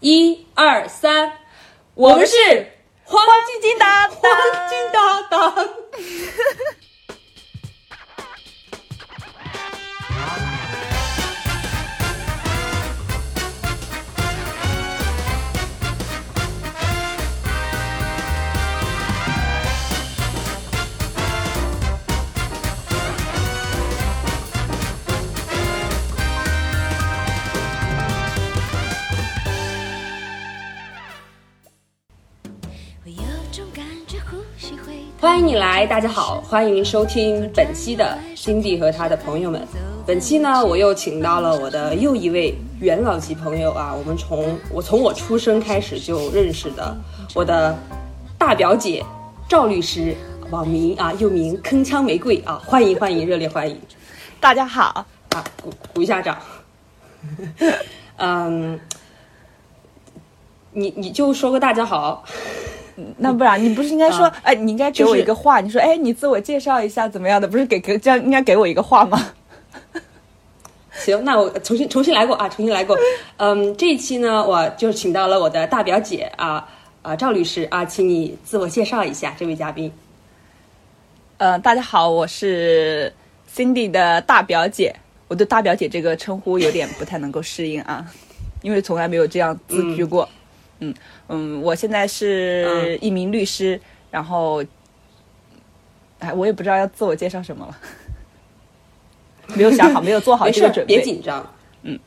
[0.00, 1.32] 一二三，
[1.94, 2.36] 我们是
[3.04, 4.20] 黄晶晶搭黄
[4.68, 5.68] 金搭档。
[35.20, 39.68] 欢迎你来，大家好，欢迎收听本期的 Cindy 和他的朋友们。
[40.06, 46.96] 本期呢，我又请到了我的又一位元老级朋友啊，我们从我从我出生开始就认识的
[47.34, 47.78] 我的
[48.38, 49.04] 大表姐
[49.46, 50.16] 赵律师，
[50.48, 53.78] 网名啊又名铿锵玫瑰啊，欢迎欢迎，热烈欢迎！
[54.40, 56.38] 大家好啊，鼓鼓一下掌。
[58.16, 58.80] 嗯，
[60.72, 62.24] 你你就说个大家好。
[63.18, 67.48] 那不然你不是应该说，哎，你应该给我一个话，你说，哎，你自我介绍一下怎么样的？
[67.48, 69.32] 不是给给这样应该给我一个话吗？
[70.92, 72.98] 行，那我重新重新来过啊，重新来过。
[73.36, 76.68] 嗯，这一期呢，我就请到了我的大表姐啊
[77.02, 79.90] 啊赵律师啊，请你自我介绍一下这位嘉宾。
[81.38, 83.12] 呃，大家好，我是
[83.54, 84.94] Cindy 的大表姐，
[85.28, 88.04] 我对大表姐这个称呼有点不太能够适应啊，
[88.62, 90.24] 因为从来没有这样自居过。
[90.24, 90.39] 嗯
[90.80, 90.94] 嗯
[91.28, 94.64] 嗯，我现在是一名律师，然后，
[96.18, 97.76] 哎，我也不知道要自我介绍什么了，
[99.54, 101.46] 没有想好， 没有做好这个准备，别紧张，
[101.82, 101.98] 嗯，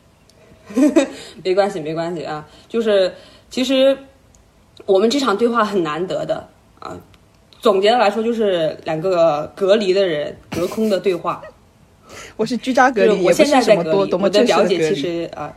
[1.43, 3.13] 没关系，没关系啊，就是
[3.49, 3.97] 其实
[4.85, 6.97] 我们这场对话很难得的啊，
[7.59, 11.41] 总结的来说就是两个隔离的人隔空的对话，
[12.35, 15.55] 我是居家隔离，我现在在隔离，我的表姐其实啊。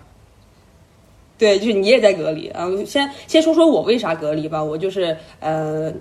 [1.39, 2.67] 对，就是你也在隔离啊。
[2.87, 4.63] 先先说说我为啥隔离吧。
[4.63, 5.93] 我就是呃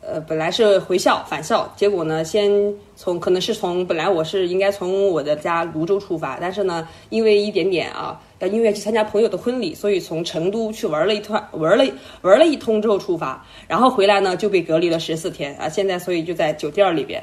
[0.00, 2.50] 呃，本来是回校返校，结果呢，先
[2.96, 11.84] 从可能是从本来我是应该从我的家泸州出发，但是呢，因为一点点啊，因为去参加朋友的婚礼，所以从成都去玩了一趟，玩了
[12.22, 15.68] 玩了一通之后出发，然后回来呢就被隔离了十四天啊。
[15.68, 17.22] 现在所以就在酒店里边。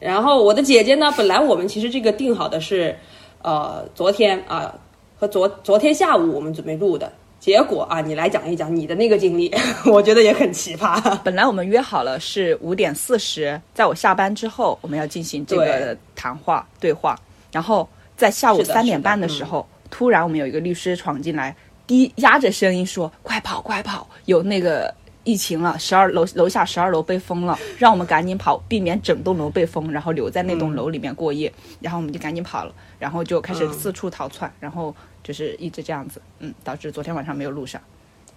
[0.00, 2.96] 然后我的姐姐呢，本来我们其实这个定好的是
[3.42, 4.74] 呃昨天啊。
[5.18, 7.10] 和昨昨天下午我们准备录的
[7.40, 9.54] 结果啊，你来讲一讲你的那个经历，
[9.86, 11.18] 我觉得也很奇葩。
[11.22, 17.18] 本来我们约好了是五点四十，在我下班之后我们要进行这个谈话对话，
[17.52, 21.54] 然后在下午三点半的时候，突然我们有一个律师闯进来，
[21.86, 24.92] 低压着声音说：“快跑，快跑，有那个。”
[25.26, 31.52] 疫情了，十二楼楼下十二楼被封了，让我们赶紧跑，避免整栋楼被封，然后留在那栋楼里面过夜。
[31.80, 34.94] 然后我们就赶紧跑了，然后就开始四处逃窜，然后
[35.24, 37.80] 就是一直这样子，嗯，导致昨天晚上没有录上。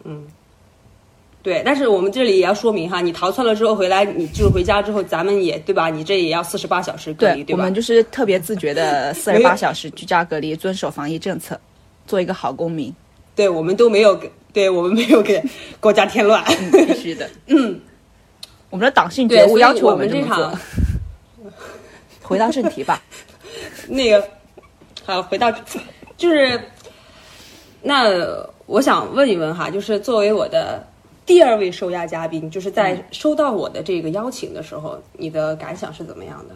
[0.04, 0.26] 嗯，
[1.44, 5.92] 对，但是我们这里也要说明哈，你逃窜了之后回来，你就是回家之后，咱们也对吧？
[5.92, 7.62] 你这也要四十八小时隔离，对吧？
[7.62, 11.60] 我们就是特别自觉的 四十八小时居家隔离，遵守防疫政策，
[12.08, 12.92] 做一个好公民。
[13.36, 14.32] 对我们都没有给。
[14.54, 15.44] 对我们没有给
[15.80, 17.30] 国家添乱，必须的。
[17.48, 17.80] 嗯，
[18.70, 20.58] 我们的党性觉悟要求我们这场。
[22.22, 23.02] 回到正题吧。
[23.90, 24.24] 那个，
[25.04, 25.52] 好，回到
[26.16, 26.62] 就是，
[27.82, 28.08] 那
[28.68, 30.86] 我想问一问哈，就是作为我的
[31.26, 36.56] 第二位受压嘉宾，就是在收到我的这个邀请的时候，你的感想是怎么样的？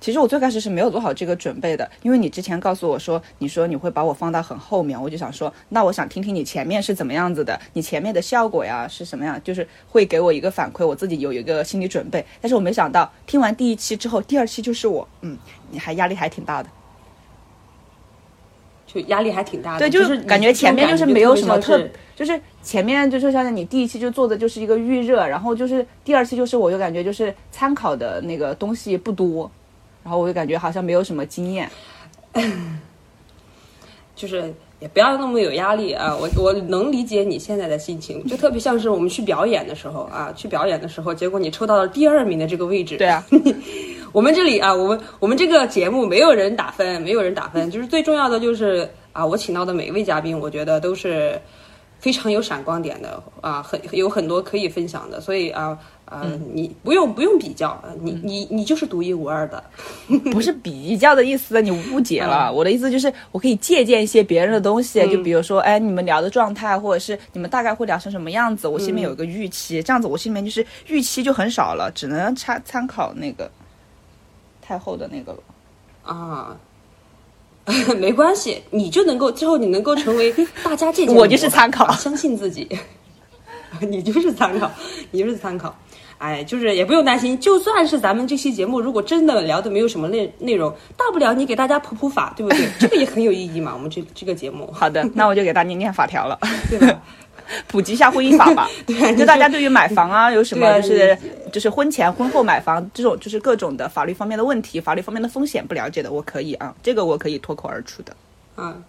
[0.00, 12.24] 其实我最开始是没有做好这个准备的，因为你之前告诉我说，你说你会把我放到很后面，我就想说，那我想听听你前面是怎么样子的，你前面的效果呀是什么样，就是会给我一个反馈，我自己有一个心理准备。
[12.40, 15.36] 但是我没想到，听完第一期之后，第二期就是我，嗯，
[15.70, 16.70] 你还压力还挺大的，
[18.86, 19.80] 就压力还挺大的。
[19.80, 21.78] 对，就是感觉前面就是没有什么特，
[22.16, 29.50] 就是前面就是像你第一期就做的就是一个预热，然后就是第二期就是我就感觉就是参考的那个东西不多。
[30.02, 31.70] 然后我就感觉好像没有什么经验，
[34.16, 36.16] 就是也不要那么有压力啊！
[36.16, 42.96] 我我能理解你现在的心情，就特别像是我们去表演的时候啊，去表演的时候，结果你抽到了第二名的这个位置。
[42.96, 43.24] 对啊，
[44.12, 51.38] 我们这里啊，我们我们这个节目没有人打分，没有人打分，就是最重要的就是啊，我请到的每一位嘉宾，我觉得都是
[51.98, 55.78] 非常有闪光点的啊，很有很多可以分享的，所以啊。
[56.10, 59.62] 啊，你不用不用比较，你你你就是独一无二的，
[60.32, 62.52] 不是比较的意思，你误解了。
[62.52, 73.48] 我的意思就是，我可以借鉴一些别人的东西，就比如说，哎，你们聊的状态，或者是你们大概会聊成什么样子，我心里面有一个预期，这样子我心里面就是预期就很少了，只能参参考那个
[74.60, 75.38] 太后的那个了。
[76.02, 76.56] 啊，
[78.00, 80.34] 没关系，你就能够之后你能够成为
[80.64, 81.14] 大家借鉴。
[81.14, 82.68] 我就是参考，相信自己。
[83.82, 84.68] 你就是参考，
[85.12, 85.72] 你就是参考。
[86.20, 92.68] 哎，就是也不用担心，就算是咱们这期节目如果真的聊的没有什么内内容，大不了你给大家普普法，对不对？
[92.78, 93.72] 这个也很有意义嘛。
[93.72, 94.70] 我们这这个节目。
[94.70, 96.38] 好的， 那我就给大家念念法条了，
[96.68, 97.00] 对吧？
[97.66, 98.68] 普及一下婚姻法吧。
[98.86, 101.18] 对，就大家对于买房啊有什么就是
[101.50, 108.14] 就是婚前婚后买房这种就是各种的法律方面的问题、法律方面的风险不了解的，我可以啊，这个我可以脱口而出的。
[108.58, 108.82] 嗯，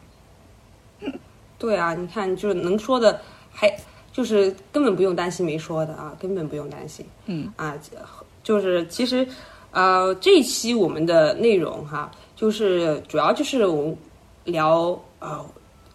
[1.58, 3.22] 对啊，你看，就是能说的
[3.54, 3.74] 还。
[4.14, 7.06] 就是根本不用担心没说的啊，根本不用担心。
[7.26, 7.78] 嗯啊，
[8.44, 9.26] 就是其实，
[9.72, 13.98] 呃，这一期我们的内容哈，就是主要就是我们
[14.44, 15.46] 聊啊，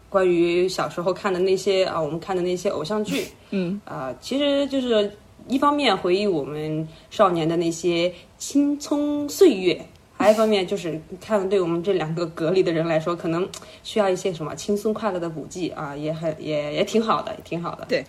[0.08, 3.26] 关于小时候看的那些啊，我们看的那些偶像剧。
[3.50, 5.10] 嗯啊，其实就是
[5.48, 9.84] 一方面回忆我们少年的那些青葱岁月。
[10.18, 13.46] 还一方面就是看，对我们这两个隔离的人来说，可能
[13.82, 17.84] 需要一些什么轻松快乐的补剂啊，也很也也挺好的，也挺好的。
[17.86, 18.02] 对，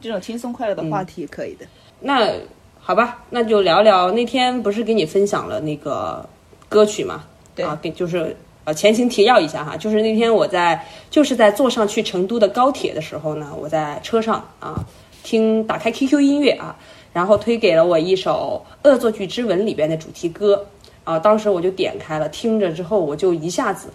[0.00, 1.66] 这种轻松快乐的话题可以的。
[1.98, 2.32] 那
[2.78, 6.24] 好吧，那就聊聊那天不是给你分享了那个
[6.68, 7.24] 歌曲嘛？
[7.54, 14.86] 对啊，给就是呃前情提要一下哈，就是那天我在就是在坐上去成都的高铁的时候呢，我在车上啊
[15.24, 16.76] 听打开 QQ 音乐啊，
[17.12, 20.64] 然后推给了我一首《恶作剧之吻》里边的主题歌。
[21.04, 21.18] 啊！
[21.18, 23.88] 当时我就点开了，听着之后，我就一下子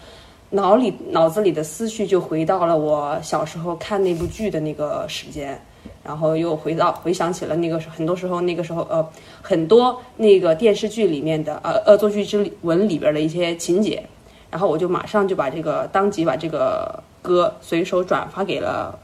[0.50, 5.60] 脑里脑子里的思绪就回到了我小时候看那部剧的那个时间，
[6.04, 9.08] 然后又回到回想起了那个很多时候那个时候呃
[9.42, 14.04] 很多那个电视剧里面的呃恶作剧之吻里边的一些情节，
[14.50, 18.98] 然后我就马上就把这个当即把这个歌随手转发给了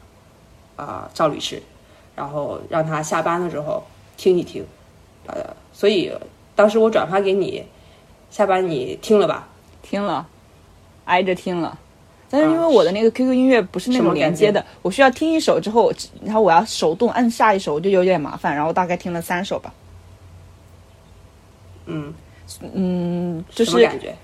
[0.75, 1.61] 啊赵律师，
[2.15, 3.83] 然后让他下班了之后
[4.17, 4.65] 听一听，
[5.27, 5.35] 呃，
[5.71, 6.11] 所以
[6.55, 7.63] 当时我转发给你。
[8.31, 9.47] 下班你听了吧？
[9.83, 10.25] 听了，
[11.03, 11.77] 挨着听了，
[12.29, 15.91] 但是因为我的那个 QQ 音乐不是那种连接的，我需要听一首之后，
[16.23, 18.55] 然后我要手动按下一首，我就有点麻烦。
[18.55, 19.73] 然后大概听了三首吧。
[21.87, 22.13] 嗯
[22.73, 24.15] 嗯，就是感觉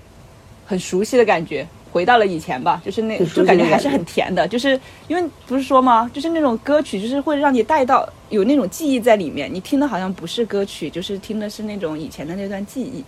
[0.64, 2.80] 很熟悉的感觉，回到了以前吧。
[2.82, 6.10] 就是那就感觉还是很甜的，就是因为不是说吗？
[6.14, 9.52] 就是那种歌曲，就是会让你带到有那种记忆在里面。
[9.52, 13.04] 你听的好像不是歌曲，就是听的是那种以前的那段记忆。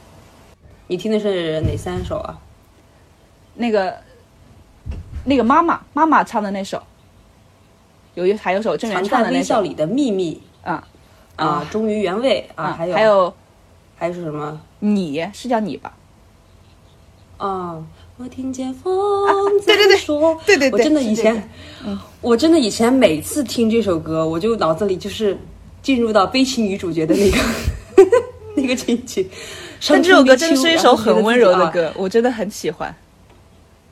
[0.90, 2.37] 你听的是哪三首啊？
[3.54, 3.94] 那个，
[5.25, 6.82] 那个妈妈妈妈唱的那首，
[8.14, 10.84] 有一还有首郑源唱的那《微笑里的秘密》啊
[11.37, 13.32] 啊，忠于原味啊，还有还有
[13.96, 14.60] 还是什么？
[14.81, 15.96] 你是叫你吧？
[17.36, 17.81] 啊，
[18.16, 18.93] 我听见风
[19.60, 21.48] 在说，对对对，我真的以前，
[22.20, 25.38] 我真的以前每次听这首歌，我就脑子里就是
[25.82, 27.38] 进入到悲情女主角的那个
[28.60, 29.25] 那个情景。
[29.88, 32.94] 但这首歌真的是一首很温柔的歌，我真的很喜欢。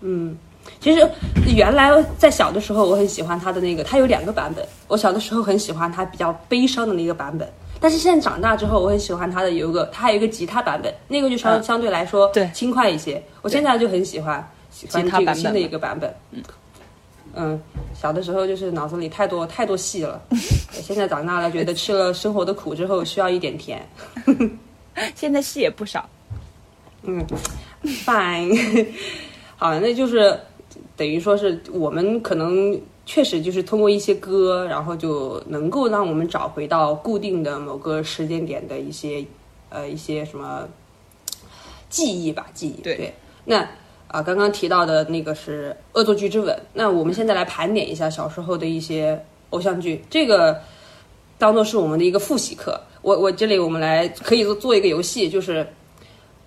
[0.00, 0.36] 嗯，
[0.80, 1.08] 其实
[1.46, 4.64] 原来在小的时候，我很喜欢他的那个，他有两个版本。
[4.86, 7.48] 我小的时候很喜欢他比较悲伤的那个版本，
[7.80, 13.22] 但是现在长大之后，我很喜欢他的有一个，他还有一个吉他版本，那个就相相对来说对轻快一些。
[13.42, 16.14] 我现在就很喜欢喜欢这个新的一个版本。
[16.32, 16.42] 嗯
[17.34, 17.60] 嗯，
[17.94, 20.20] 小的时候就是脑子里太多太多戏了，
[20.72, 23.86] 现在长大了，觉得吃了生活的苦之后，需要一点甜。
[25.14, 26.08] 现在戏也不少，
[27.02, 27.24] 嗯
[27.84, 28.86] ，fine，
[29.56, 30.38] 好，那就是
[30.96, 39.24] 等于说是我们可能确实就是通过一些歌，然后就能够让我们找回到固定的某个时间点的一些
[39.70, 40.68] 呃一些什么
[41.88, 42.80] 记忆吧，记忆。
[42.82, 43.66] 对，那
[44.08, 50.60] 啊刚刚提到的那个是《恶作剧之吻》，那我们现在来盘点一下小时候的一些偶像剧，这个
[51.38, 52.80] 当做是我们的一个复习课。
[53.02, 55.66] 我我这里我们来可以做做一个游戏，就是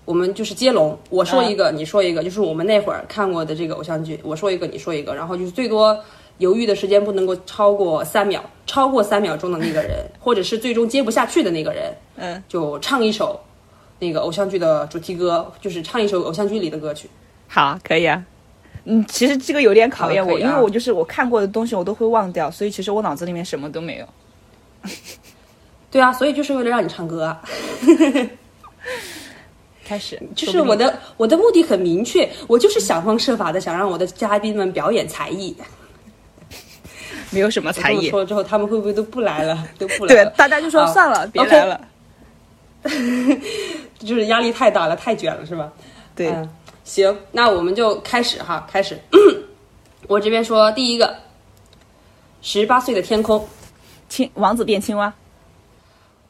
[0.04, 5.98] 我们就是接龙，我说一个，你说一个，就是我们那会儿看过的这个偶像剧，我说一个，你说一个，然后就是最多
[6.38, 13.40] 犹豫的时间不能够超过三秒，超过三秒钟的那个人，或者是最终接不下去的那个人， 嗯，就唱一首
[13.98, 17.08] 那个偶像剧的主题歌，就是唱一首偶像剧里的歌曲。
[17.48, 18.24] 好，可以啊。
[18.84, 24.06] 嗯，其实这个有点考验我，因为我就是我看过的东西我都会忘掉，所以其实我脑子里面什么都没有。
[25.92, 27.24] 对啊，所以就是为了让你唱歌。
[27.26, 27.40] 啊
[29.84, 35.54] 开始，就是我的我的目的很明确，我就是想方设法的想让我的嘉宾们表演才艺。
[37.30, 38.08] 没有什么才艺。
[38.08, 39.68] 说了之后，他们会不会都不来了？
[39.78, 40.30] 都不来了？
[40.30, 41.80] 对，大家就说算了，别来了。
[43.98, 45.70] 就是压力太大了，太卷了，是吧？
[46.14, 46.32] 对，
[46.84, 48.98] 行，那我们就开始哈，开始。
[50.08, 51.14] 我这边说第一个，
[52.40, 53.46] 十八岁的天空，
[54.08, 55.12] 青王子变青蛙。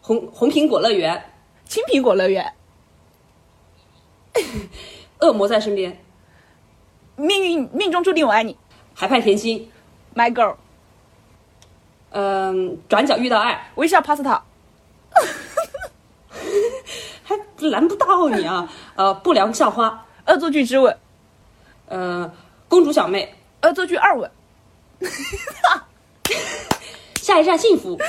[0.03, 1.31] 红红苹果乐园，
[1.65, 2.53] 青苹果乐园，
[5.21, 5.97] 恶魔在身边，
[7.17, 8.57] 命运命中注定我爱你，
[8.95, 9.71] 海派甜心
[10.15, 10.57] ，My Girl，
[12.11, 14.41] 嗯，转角遇到爱，微笑 Pasta，
[17.23, 17.37] 还
[17.71, 20.99] 难不到你啊，呃，不良校花，恶作剧之吻，
[21.87, 22.35] 呃，
[22.69, 23.33] 公主小妹，
[23.63, 24.29] 恶作剧二吻，
[27.23, 27.97] 下一站幸福，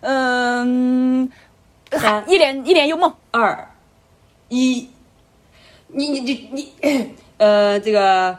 [0.00, 1.30] 嗯，
[1.92, 2.28] 三。
[2.28, 3.68] 一帘一帘幽梦，二。
[4.48, 4.88] 一，
[5.86, 8.36] 你你你你，呃，这个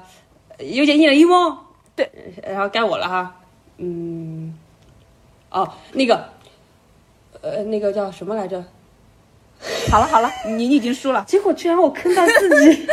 [0.59, 1.57] 有点一人一梦，
[1.95, 2.11] 对，
[2.43, 3.35] 然后该我了哈，
[3.77, 4.53] 嗯，
[5.49, 6.29] 哦，那个，
[7.41, 8.61] 呃，那个叫什么来着？
[9.89, 12.85] 好了好了，你你已经输了，结果居然我坑到自己，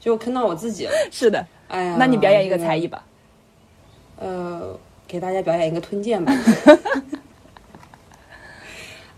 [0.00, 0.92] 结果坑到我自己了。
[1.10, 3.04] 是的，哎呀，那你表演一个才艺吧，
[4.16, 6.32] 呃，给大家表演一个吞剑吧。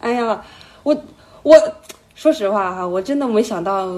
[0.02, 0.42] 哎呀，
[0.82, 0.94] 我
[1.44, 1.56] 我
[2.16, 3.88] 说实话哈，我真的没想到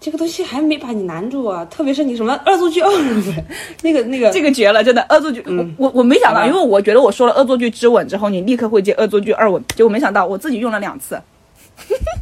[0.00, 1.64] 这个东西还没把你难住啊！
[1.64, 3.44] 特别是你什么恶作剧二吻，
[3.82, 11.20] 那个那个这个绝了，真的恶作剧，我我我没想到，因为我觉得我说了恶作剧之吻之后，你立刻会接恶作剧二吻，结果没想到我自己用了两次，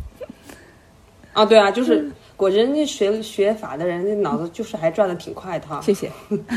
[1.34, 5.80] 啊，对啊，就是果真那学学法的人，那脑子就是还转的挺快的哈。
[5.82, 6.10] 谢谢。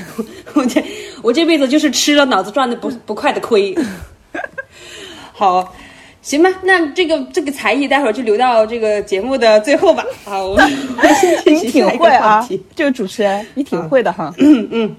[0.55, 0.83] 我这
[1.21, 3.75] 我这辈子就是吃了脑子转的不不快的亏。
[5.33, 5.73] 好，
[6.21, 10.05] 行吧，那这个这个才艺待会儿就留到这个节目的最后吧。
[10.25, 10.55] 啊，我
[11.45, 14.31] 你挺会啊，这个主持人你挺会的哈。
[14.37, 14.95] 嗯嗯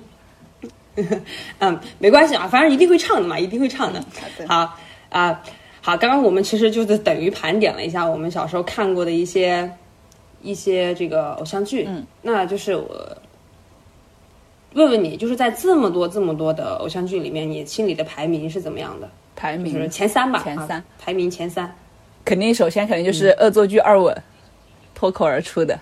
[1.60, 4.04] 嗯，没关系啊，反正一定会唱的嘛，一定会唱的。
[4.36, 4.76] 的好
[5.10, 5.40] 啊、
[5.80, 9.70] 好，刚刚我们其实就是等于盘点了一下我们小时候看过的一些
[10.42, 11.84] 一些这个偶像剧。
[11.88, 13.16] 嗯，那就是我
[14.74, 19.08] 问问你，就是在这么多这么多的偶像剧里面，你心里的排名是怎么样的？
[19.34, 20.84] 排就是名前三吧，啊前三。
[20.98, 21.74] 排名前三。
[22.24, 24.16] 肯定首先肯定就是恶作剧二吻
[24.94, 25.78] 脱口而出的，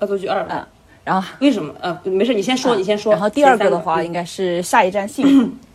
[0.00, 0.66] 恶作剧二，嗯，
[1.04, 1.72] 然后为什么？
[1.80, 3.12] 呃，没事，你先说，你先说。
[3.12, 4.06] 然后第二个的话嗯。
[4.06, 5.24] 应该是下一站幸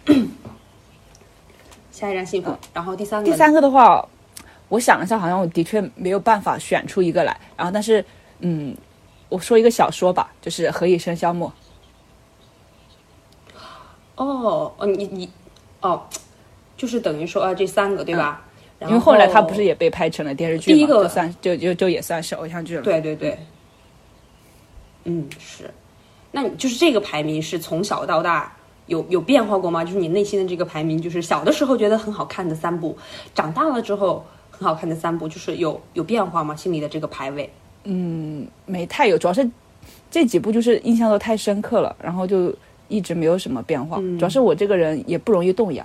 [0.05, 0.13] 福，
[1.91, 4.05] 下一站幸福，然后第三个，第三个的话，
[4.67, 7.39] 我想了一下，好像我的确没有办法选出一个来。
[7.55, 8.03] 然后，但是，
[8.39, 8.75] 嗯，
[9.29, 11.49] 我说一个小说吧，就是《何以笙箫默》。
[14.17, 15.29] 哦哦，你你
[15.79, 16.03] 哦，
[16.77, 18.45] 就是等于说啊，这三个对吧？
[18.79, 23.37] 然因为后来他不是也被拍成了电视剧嘛，第一个就算就就就也算是偶像剧了。，对对对，
[25.05, 25.69] 嗯是，
[26.31, 28.55] 那你就是这个排名是从小到大
[28.85, 29.83] 有有变化过吗？
[29.83, 32.95] 就是你内心的这个排名，就是小的时候觉得很好看的三部，
[33.33, 36.55] 长大了之后很好看的三部，就是有有变化吗？
[36.55, 37.49] 心里的这个排位？
[37.85, 39.49] 嗯没太有，主要是
[40.11, 42.53] 这几部就是印象都太深刻了，然后就
[42.89, 43.97] 一直没有什么变化。
[43.97, 45.83] 主要是我这个人也不容易动摇，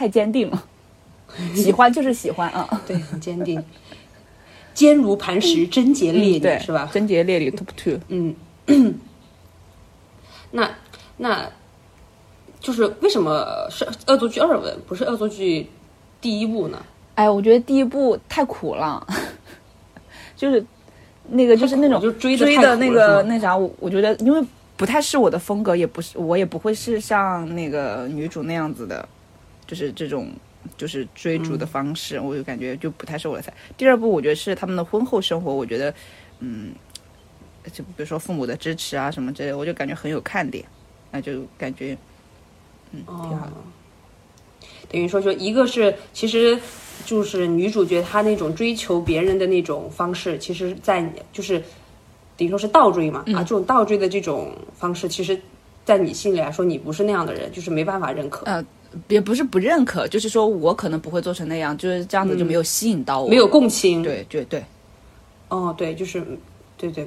[0.00, 0.64] 太坚定了，
[1.54, 2.82] 喜欢就是喜欢啊。
[2.86, 3.62] 对，很坚定，
[4.72, 6.88] 坚如磐石，贞洁烈女，对，是吧？
[6.90, 8.00] 贞洁烈女 Top Two。
[8.08, 8.34] 嗯，
[10.52, 10.70] 那
[11.18, 11.46] 那
[12.60, 15.68] 就是为什么是恶作剧二吻，不是恶作剧
[16.18, 16.82] 第一部呢？
[17.16, 19.06] 哎，我觉得第一部太苦了，
[20.34, 20.64] 就是
[21.28, 24.42] 那个就是那种就追追的那个那啥，我我觉得因为
[24.78, 29.06] 不太是我的风格，也不是我也不会是像那个女主那样子的，
[29.70, 30.32] 就是这种
[30.76, 33.54] 就是追逐的方式，我就感觉就不太是我的菜。
[33.76, 35.94] 第二部我觉得是他们的婚后生活，我觉得
[36.40, 36.72] 嗯，
[37.72, 40.64] 就比如说父母的支持啊什么之类，我就感觉很有看点，
[41.12, 41.96] 那就感觉
[42.90, 43.52] 嗯挺好的。
[44.88, 46.58] 等于说，就一个是其实
[47.06, 51.62] 就是女主角她那种追求别人的那种方式，其实在就是
[52.36, 55.40] 等于说是倒追嘛、啊，这种倒追的这种方式，其实，
[55.84, 58.64] 在你心里来说，你不是那样的人，就是没办法认可，呃，
[59.08, 64.02] 也不是不认可，就是说我可能不会做成那样，就是这样子就没有吸引到我，没有共情。
[64.02, 64.64] 对对对，
[65.48, 66.24] 哦，对，就是
[66.76, 67.06] 对对，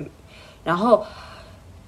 [0.63, 1.06] 然后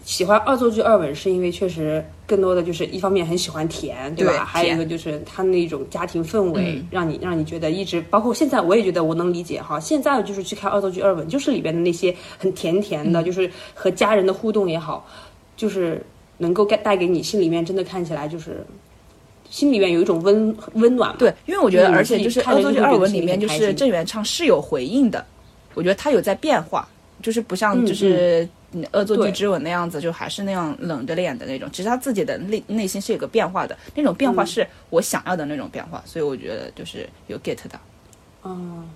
[0.04, 4.34] 喜欢恶作剧二吻，是因为确实更多的就是一方面很喜欢甜，对吧？
[4.34, 9.80] 对还有一个就是他那种家庭氛围，嗯让你让你觉得一直，包括现在我也觉得我能理解哈。
[9.80, 15.08] 现在就是去看恶作剧二吻，就是里边的那些很甜甜嗯的，就是和家人的互动也好，
[15.56, 16.06] 就是
[16.38, 18.66] 能够带带给你心里面真的看起来就是。
[19.56, 25.26] 心里面有一种温温暖嘛，对，因为我觉得，嗯而且就是《恶作剧二吻》里面，就是郑元畅是有回应的，
[25.76, 26.86] 我觉得他有在变化，
[27.22, 31.70] 就是不像就是嗯《恶作剧之吻》那样子，就还是那样冷着脸的那种。
[31.72, 37.80] 其实他自己的内内心是有个变化的，那种变化是我想要的那种变化，所以我觉得就是有 get 到。
[38.44, 38.90] 嗯，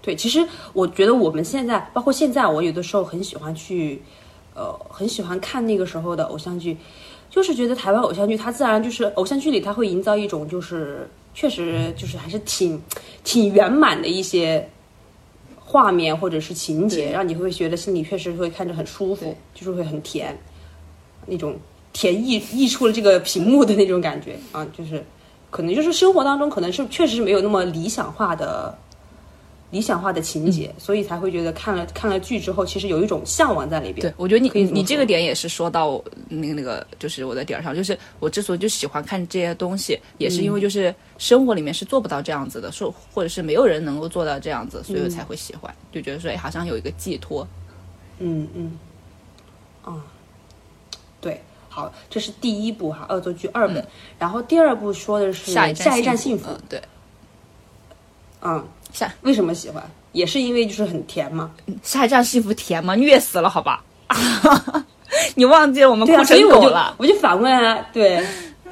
[0.00, 4.00] 对，其实我觉得我们现在，包括现在，我有的时候很喜欢去，
[4.54, 6.76] 呃，很喜欢看那个时候的偶像剧，
[7.32, 12.78] 就是觉得台湾偶像剧，它自然就是偶像剧里，它会营造一种就是确实就是还是挺
[13.24, 14.68] 挺圆满的一些
[15.58, 20.38] 画面或者是情节，让你会觉得心里确实会看着很舒服，就是会很甜，
[21.24, 21.56] 那种
[21.94, 25.02] 甜溢溢出了这个屏幕的那种感觉啊，就是
[25.50, 28.76] 可能就是生活当中可能是确实是没有那么理想化的。
[29.72, 34.06] 理想化的情节，所以才会觉得看了看了剧之后，其实有一种向往在里边。
[34.06, 35.98] 对，我觉得你你你这个点也是说到
[36.28, 47.48] 那个那个，就是我的点上，就是我之所以就喜欢看这些东西，也是因为就是生活里面是做不到这样子的，说或者是没有人能够做到这样子，所以我才会喜欢，就觉得说哎，好像有一个寄托。
[48.18, 48.78] 嗯嗯，
[49.82, 50.04] 啊，
[51.18, 53.82] 对，好，这是第一部哈，恶作剧二本，
[54.18, 56.78] 然后第二部说的是下一站幸福，对，
[58.42, 58.62] 嗯。
[58.92, 59.82] 下为什么喜欢？
[60.12, 61.50] 也是因为就是很甜吗？
[61.82, 62.94] 下一站幸福甜吗？
[62.94, 63.82] 虐死了，好吧？
[65.34, 66.94] 你忘记我们哭成狗了？
[66.98, 68.22] 我就反问啊，对，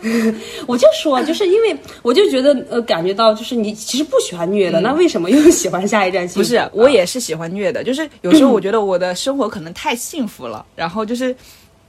[0.66, 6.40] 我就说，就是因为我就觉得呃，感觉到就是你其实不喜欢虐的，那为什么又喜欢下一站幸福？
[6.40, 11.34] 不是，我也是喜欢虐的，就是有时候我觉得我的生活可能太幸福了，然后就是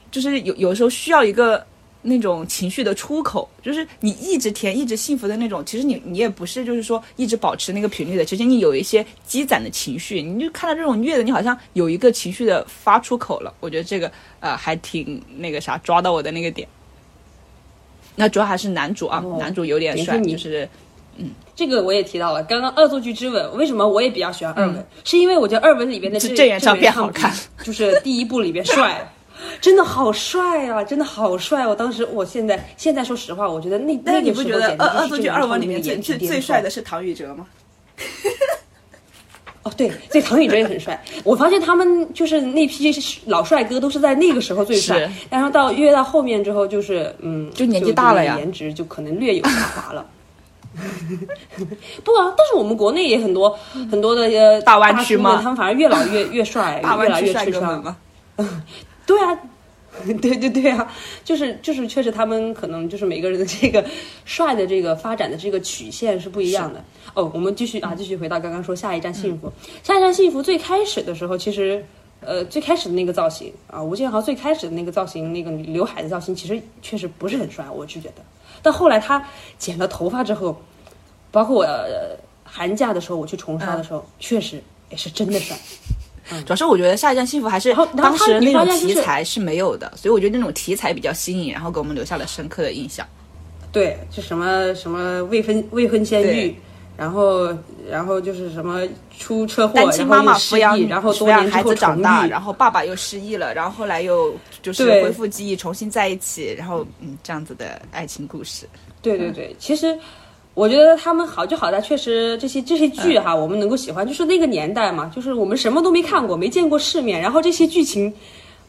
[0.10, 1.66] 就是有有时候需要一个。
[2.04, 5.64] 那种情绪的出口，就是你一直甜、一直幸福的那种。
[5.66, 8.26] 其实你你也不是，就是说一直保持那个频率的。
[8.26, 13.54] 其实你有一些积攒的情绪，你就看到这种虐的，你好像有一个情绪的发出口了。
[13.60, 16.68] 我觉得这个呃还挺那个啥，抓到我的那个点。
[18.16, 20.68] 那主要还是男主啊，男主有点帅，就是
[21.18, 22.44] 嗯，这个我也提到了。
[22.44, 24.86] 刚刚《恶作剧之吻》，为什么我也比较喜欢二吻？
[25.04, 27.32] 是因为我觉得二吻里边的郑元畅变好看，
[27.64, 29.14] 就是第一部里边帅。
[29.60, 30.84] 真的好帅啊！
[30.84, 31.66] 真的好帅！
[31.66, 37.46] 我当时，我现在现在说实话，我觉得那那你不觉得《恶恶作剧二王》里面最最最帅的是唐禹哲吗？
[39.64, 41.00] 哦，对，这唐禹哲也很帅。
[41.24, 42.92] 我发现他们就是那批
[43.28, 50.06] 老帅哥都是在那个时候最帅，然后到越到后面之后，就是嗯，就年纪大了呀，颜值就可能略有下滑了。
[52.04, 53.56] 不啊，但是我们国内也很多
[53.92, 57.96] 很多的呃大湾区嘛，他们反而越老越越帅，越来越吃香。
[59.12, 59.38] 对啊，
[60.22, 60.90] 对对对啊，
[61.26, 63.84] 就是就是，确实他们可能就是每个人的这个
[64.24, 66.82] 帅的这个发展的这个曲线是不一样的。
[67.14, 69.52] 哦，我们继续啊，继续回到刚刚说下一站幸福。
[69.84, 71.86] 下一站幸福最开始的时候，其实
[72.22, 78.24] 呃最开始的那个造型啊，吴建豪最开始的那个造型，那个刘海的造型，其实确实不是很帅，我是觉得。
[78.62, 80.62] 但后来他剪了头发之后，
[81.32, 81.68] 包括我
[82.46, 85.58] 寒假的时候我去重刷的时候，确实也是真的帅。
[86.46, 93.06] 主要是我觉得《下一站幸福》还是当时那种题材是没有的，所以我觉得那种题材比较新颖，然后给我们留下了深刻的印象。
[93.72, 96.56] 对，就什么什么未婚未婚先孕，
[96.98, 97.56] 然后
[97.90, 98.82] 然后就是什么
[99.18, 108.68] 出车祸，单亲妈妈抚养，然后抚养孩子长大，然后爸爸又失忆了，然后后来又就是恢复记忆，重新在一起，然后嗯这样子的爱情故事。
[109.02, 109.98] 对对对，其实。
[110.54, 118.14] 我觉得他们好就好在，确实这些这些剧哈，我们能够喜欢，就是那个年代嘛，就是我们什么都没看过，没见过世面，然后这些剧情，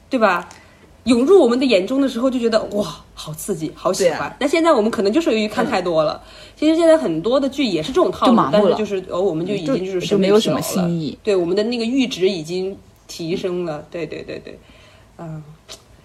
[0.09, 0.49] 对吧？
[1.05, 4.37] 涌入我们的眼中的时候，就觉得哇，好刺激，好喜欢。
[4.39, 6.23] 那现在我们可能就是由于看太多了，
[6.55, 11.19] 其实现在很多的剧也是这种套路，但是就是哦，我们就已经就是就没有什么新意。
[11.25, 13.85] 对，我们的那个阈值已经提升了。
[13.91, 14.57] 对对对对，
[15.19, 15.43] 嗯，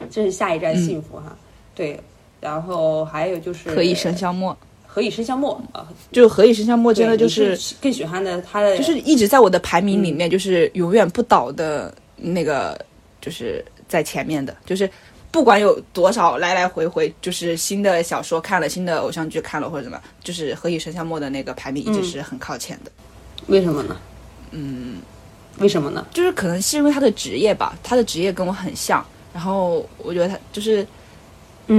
[0.10, 1.38] 这是下一站幸福哈。
[1.76, 2.00] 对，
[2.42, 4.58] 然后还有就是何以笙箫默。
[4.98, 12.76] 何以笙箫默啊，就何以笙箫默真的就是更喜欢的他的，就是一直在我的排名里面，就是永远不倒的那个，
[13.22, 14.90] 就是在前面的，就是
[15.30, 22.92] 不管有多少来来回回，就是新的小说看了，新的偶像剧看了或者什么，就是何以笙箫默的那个排名一直是很靠前的。
[23.46, 23.96] 为什么呢？
[24.50, 24.96] 嗯，
[25.60, 26.08] 为什么呢？
[26.12, 30.84] 就是可能是因为他的职业吧，他的职业跟我很像，然后我觉得他就是，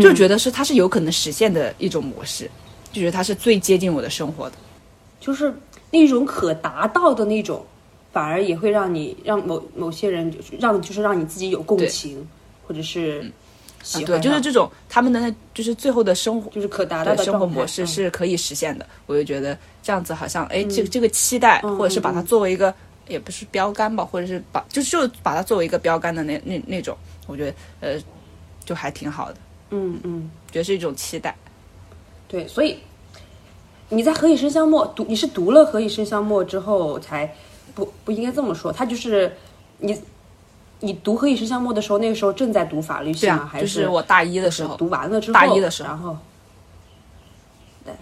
[0.01, 2.49] 就觉得是他是有可能实现的一种模式。
[2.93, 4.57] 就觉得它是最接近我的生活的，
[5.21, 5.55] 就是
[5.91, 7.65] 那种可达到的那种，
[8.13, 12.27] 反而也会让你让某某些人就是让就是让你自己有共情，
[12.67, 13.31] 或者是
[13.83, 14.07] 喜欢。
[14.07, 18.87] 对，就是这种他们的那就是最后的生活，就是可达到的生活模式是可以实现的。
[19.07, 22.75] 我就觉得这样子好像哎，这个这个期待，或者是把它作为一个
[23.07, 26.97] 也不是标杆吧，或者是把就是就把它作为一个标杆的那那那种，
[27.27, 28.01] 我觉得呃
[28.65, 29.37] 就还挺好的。
[29.71, 31.37] 嗯嗯，觉得是一种期待。
[32.29, 32.79] 对，所以
[33.89, 37.35] 你在《何以笙箫默》读，你是读了《何以笙箫默》之后才
[37.75, 39.35] 不不应该这么说，他就是
[39.79, 39.99] 你
[40.81, 43.49] 你读《何以笙箫默》的时候，那个时候正在读法律系吗？
[43.51, 46.17] 还是我大一的时候读完了之后，大一的时候，然后
[47.85, 47.95] 对，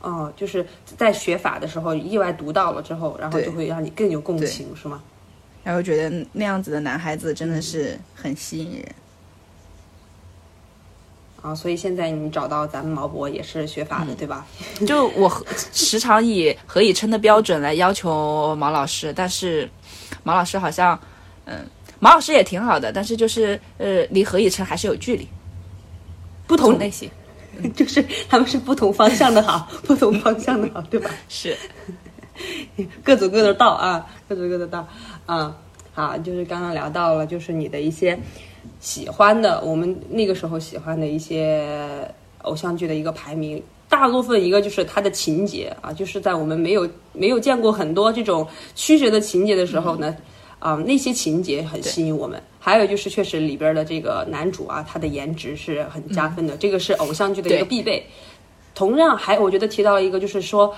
[0.00, 0.66] 哦，就是
[0.96, 5.02] 在学法的时候意外读到了之后，然后就会让你更有共情，是吗？
[5.62, 8.86] 然后觉得那样子的男孩子真的是很吸引人。
[11.44, 14.46] 啊，所以现在你找到咱们毛博也是学法的，对吧？
[14.86, 15.30] 就我
[15.74, 19.68] 时常以何以琛的标准来要求毛老师，但是
[20.22, 20.98] 毛老师好像，
[21.44, 21.66] 嗯，
[22.00, 25.28] 毛老师也挺好的，但是就是呃，离何以琛还是有距离，
[26.46, 27.10] 不同类型，
[27.76, 31.10] 就是他们是不同方向的好， 不同方向的好，对吧？
[31.28, 31.54] 是，
[33.02, 34.88] 各走各的道啊，各走各的道
[35.26, 35.54] 啊。
[35.92, 38.18] 好，就是刚刚聊到了，就是你的一些
[38.80, 42.08] 喜欢的，我们那个时候喜欢的一些
[42.42, 43.62] 偶像剧的一个排名。
[43.88, 50.16] 大部分一个就是它的情节啊，就是在我们没有没有见过很多这种曲折的情节的时候呢，
[50.58, 52.42] 啊，那些情节很吸引我们。
[52.58, 58.04] 还有就是确实里边的这个男主啊，他的颜值是很加分的，这个是偶像剧的一个必备。
[58.74, 60.74] 同样还我觉得提到一个就是说。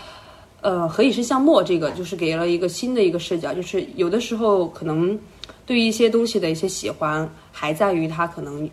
[0.63, 5.17] 呃，何以笙箫默这个就是给了一个新的一个视角，就是有的时候可能
[5.67, 8.71] 对于一些东西的一些喜欢，还在于它可能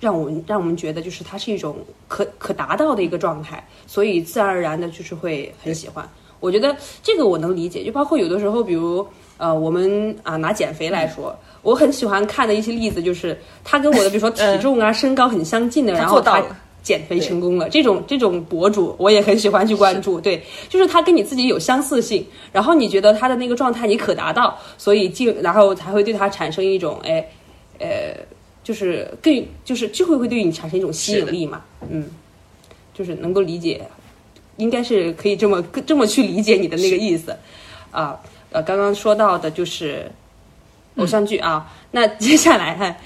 [0.00, 1.76] 让我们让我们觉得就是它是一种
[2.08, 6.08] 可可达到的一个状态，所以自然而然的就是会很喜欢。
[6.40, 16.42] 我觉得这个我能理解，就包括有的时候，比如呃，我们啊拿减肥来说，我很喜欢看的一些例子，就是他跟我的比如说体重啊、身高很相近的，然后他。
[16.82, 20.20] 减肥成功了，这种这种博主我也很喜欢去关注。
[20.20, 27.24] 对，就是他跟你自己有相似性，然后你觉得他的那个状态你可达到，所以进，然后才会对他产生一种哎，
[27.78, 28.16] 呃，
[28.64, 31.62] 就是更就是就会会对你产生一种吸引力嘛。
[31.90, 32.08] 嗯，
[32.94, 33.82] 就是能够理解，
[34.56, 37.36] 应该是可以这么这么去理解你的那个意思
[37.90, 38.18] 啊。
[38.52, 40.10] 呃，刚刚说到的就是
[40.96, 42.96] 偶像剧啊，那接下来哈，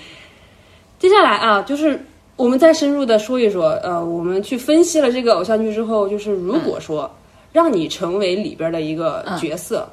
[0.99, 2.07] 接下来啊就是。
[2.37, 7.11] 我们再深入的说一说，呃，我们去分析了这个偶像剧之后，就是如果说
[7.53, 9.89] 让你成为里边的一个角色，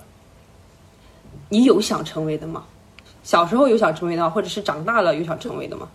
[1.49, 2.63] 你有想成为的吗？
[3.23, 5.87] 小时候有想成为的，或者是长大了有想成为的吗？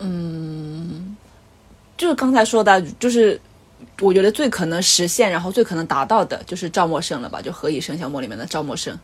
[0.00, 1.16] 嗯，
[1.96, 3.40] 就是刚才说的，就是
[4.02, 7.40] 我觉得最可能实现，然后最可能达到的，就是赵默笙了吧？
[7.40, 8.94] 就《何以笙箫默》里面的赵默笙。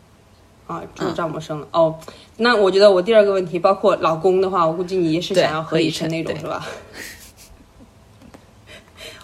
[0.73, 1.95] 啊，就是赵默笙哦。
[2.37, 6.67] 那我觉得我第二个问题，包括老公的话，我估计你也是想要何以琛那种，是吧？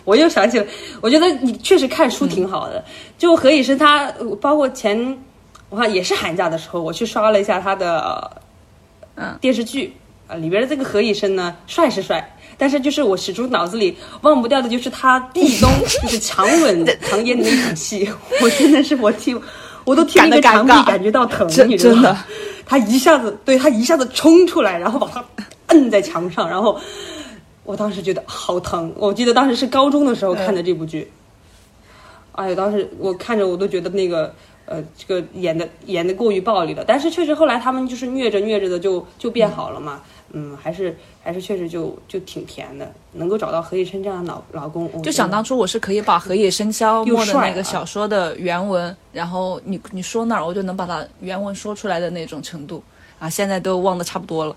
[0.04, 0.66] 我又想起了，
[1.00, 2.82] 我觉得你确实看书挺好的。
[3.18, 5.18] 就何以琛，他包括前
[5.68, 8.30] 我看也是寒假的时候，我去刷了一下他的
[9.16, 9.94] 嗯电视剧
[10.26, 15.70] 啊，里边的这个何以琛呢，帅是帅，但是就是我始终脑子里忘不掉的就是他壁咚
[16.02, 18.08] 就是 强吻唐嫣的那场戏，
[18.40, 19.38] 我真的是我听。
[19.88, 22.24] 我都听那个墙壁感觉到疼，你知道吗？
[22.66, 25.24] 他一下子对他一下子冲出来，然后把他
[25.68, 26.78] 摁在墙上，然后
[27.64, 28.92] 我当时觉得好疼。
[28.98, 31.10] 我记得当时是高中的时候看的这部剧，
[32.32, 34.34] 哎呀，当时我看着我都觉得那个
[34.66, 36.84] 呃，这个演的演的过于暴力了。
[36.86, 40.02] 但是确实后来他们就是虐着虐着的就就变好了嘛。
[40.02, 40.17] 嗯，
[40.60, 52.82] 还是还是确实就就挺甜的，能够找到何以琛这样的老老公，就想当初我是可以把《何以笙箫默》的那个小说的原文，然后你你说那儿，我就能把它原文说出来的那种程度
[53.18, 54.54] 啊，现在都忘得差不多了。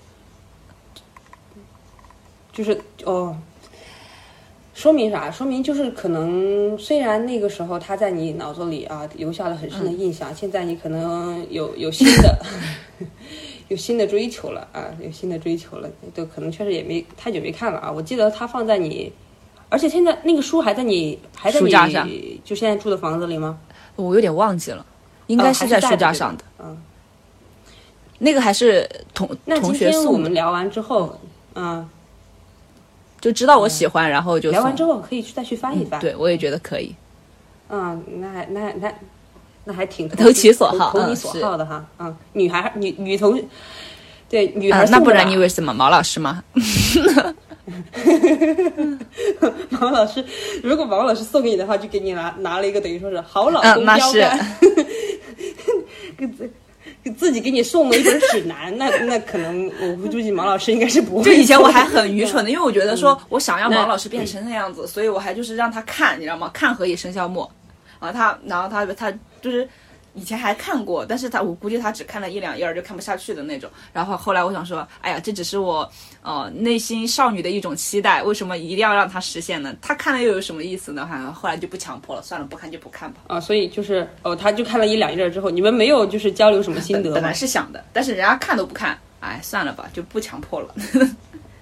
[2.52, 3.34] 就是哦，
[4.74, 5.32] 说明啥？
[5.32, 12.46] 说明就是可能虽然那个时候他在你脑子里啊留下了很深的印象，现在你可能有有新的。
[13.72, 14.92] 有新的追求了啊！
[15.00, 17.90] 有新的追求了，都可能确实也没太久没看了啊。
[17.90, 19.10] 我记得他放在你，
[19.70, 21.62] 而且现在那个书还在你还在
[22.04, 23.58] 你就现在住的房子里吗？
[23.96, 24.86] 我有点忘记了，
[25.28, 26.44] 应该是在书架上的。
[26.60, 26.78] 嗯，
[28.20, 29.26] 那个还是同
[29.62, 30.12] 同学送。
[30.12, 31.18] 我们聊完之后，
[31.56, 31.90] 嗯，
[33.22, 35.98] 就知道我喜欢，然后就聊完之后可以去再去翻一翻。
[36.02, 36.94] 对，我也觉得可以。
[37.70, 38.94] 嗯，那那那。
[39.64, 43.40] 那还挺投其所好，投你所好的哈，嗯，女孩女女同，
[44.30, 46.44] 对女孩，那不然你以为什么毛老师吗？
[49.70, 50.24] 毛老师，
[50.64, 54.58] 如果毛老师送给你的话，就给你拿拿了一个等于说是好老公标杆，
[56.18, 56.50] 给自
[57.04, 61.24] 给自己给你送了一本指南，那那可能我估计毛老师应该是不会。
[61.24, 66.50] 就以前我还很愚蠢的， 因为我觉得说我想要毛老师变成那样子，所以我还就是让他看，你知道吗？
[66.54, 67.46] 看《何以笙箫默》。
[68.02, 69.66] 啊，他，然后他，他就是
[70.16, 73.70] 以前还看过，但是他我估计他只看了一两页就看不下去的那种。
[73.94, 75.90] 然后后来我想说，哎呀，这只是我
[76.24, 79.74] 呃内心少女的一种期待，为什么一定要让他实现呢？
[79.82, 81.06] 他看了又有什么意思呢？
[81.06, 83.22] 哈，后来就不强迫了，算了，不看就不看吧。
[83.28, 87.14] 啊，所以就是哦，他就看了一两页之后，你们没有就是交流什么心得？
[87.14, 90.76] 本来是想的，但是人家看都不看，哎，算了吧，就不强迫了，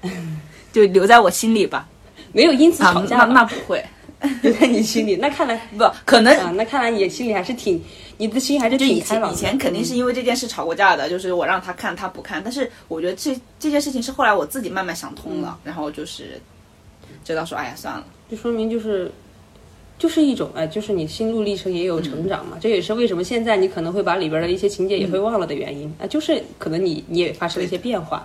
[0.71, 1.88] 就留在我心里吧。
[2.32, 3.84] 没有因此吵架，那不会。
[4.41, 6.51] 留 在你心里，那看来不可能啊！
[6.55, 7.82] 那看来你心里还是挺，
[8.17, 9.32] 你的心还是挺开朗。
[9.32, 12.41] 以前肯定是因为这件事吵过架的，就是我让他看，他不看。
[12.43, 16.39] 但是我觉得这这件事情是后来我自己慢慢想通了，然后就是
[17.23, 18.05] 知道说，哎呀，算了。
[18.29, 19.10] 就说明就是
[19.97, 28.21] 就是一种哎，就是你心路历程也有成长嘛，这也是为什么现在你可能会把里边的一些情节也会忘了的原因啊，就是可能你你也发生了一些变化，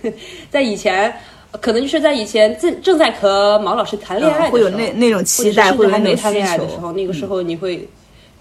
[0.50, 1.14] 在以前
[1.52, 7.88] 可能就是在以前正正在和毛老师谈恋爱的时候，会有那那种期待，或者还没谈恋爱的时候，那个时候你会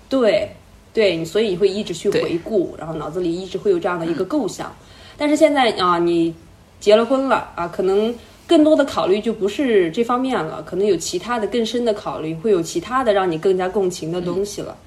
[0.09, 0.49] 对
[0.93, 4.75] 对，所以你会一直去回顾，然后脑子里一直会有这样的一个构想，
[5.17, 6.33] 但是现在啊，你
[6.79, 8.13] 结了婚了啊，可能。
[8.47, 14.77] 更多的考虑就不是这方面了，可能有其他的更深的考虑，会有其他的让你更加共情的东西了，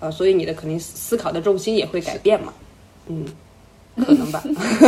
[0.00, 2.52] 啊，所以你的肯定思考的重心也会改变嘛，
[3.06, 3.24] 嗯，
[4.00, 4.42] 可能吧，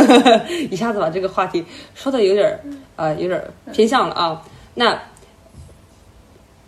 [0.69, 2.59] 一下子把这个话题说的有点儿
[2.95, 4.41] 啊，有点偏向了啊。
[4.75, 4.99] 那，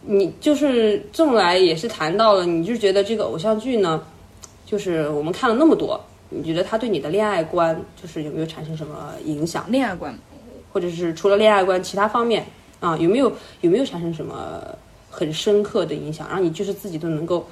[0.01, 4.01] 你就是这么来也是谈到了，你就觉得这个偶像剧呢，
[4.65, 9.65] 就是我们看了那么多，你觉得它对你的恋爱观就是有没有产生什么影响？
[9.69, 10.17] 恋爱观。
[10.71, 12.45] 或者是除了恋爱观，其他方面
[12.81, 13.31] 啊，有没有
[13.61, 14.61] 有没有产生什么
[15.09, 17.47] 很深刻的影响，让你就是自己都能够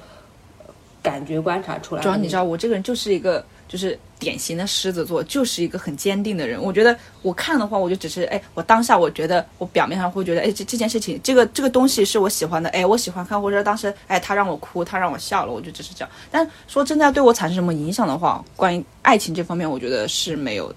[1.02, 2.02] 感觉观察出来？
[2.02, 3.42] 主要你知道，我这个人就是一个
[3.74, 6.62] 就是典型的狮子座，就是一个很坚定的人。
[6.62, 16.10] 我觉得我看的话，我就只是哎，我当下我觉得我表面上会觉得哎，这这件事情，这个这个东西是我喜欢的，哎，我喜欢看，或者当时哎，他让我哭，他让我笑了，我就只是这样。
[16.30, 20.76] 但说真的要对我产生什么影响的话，关于爱情这方面，我觉得是没有的。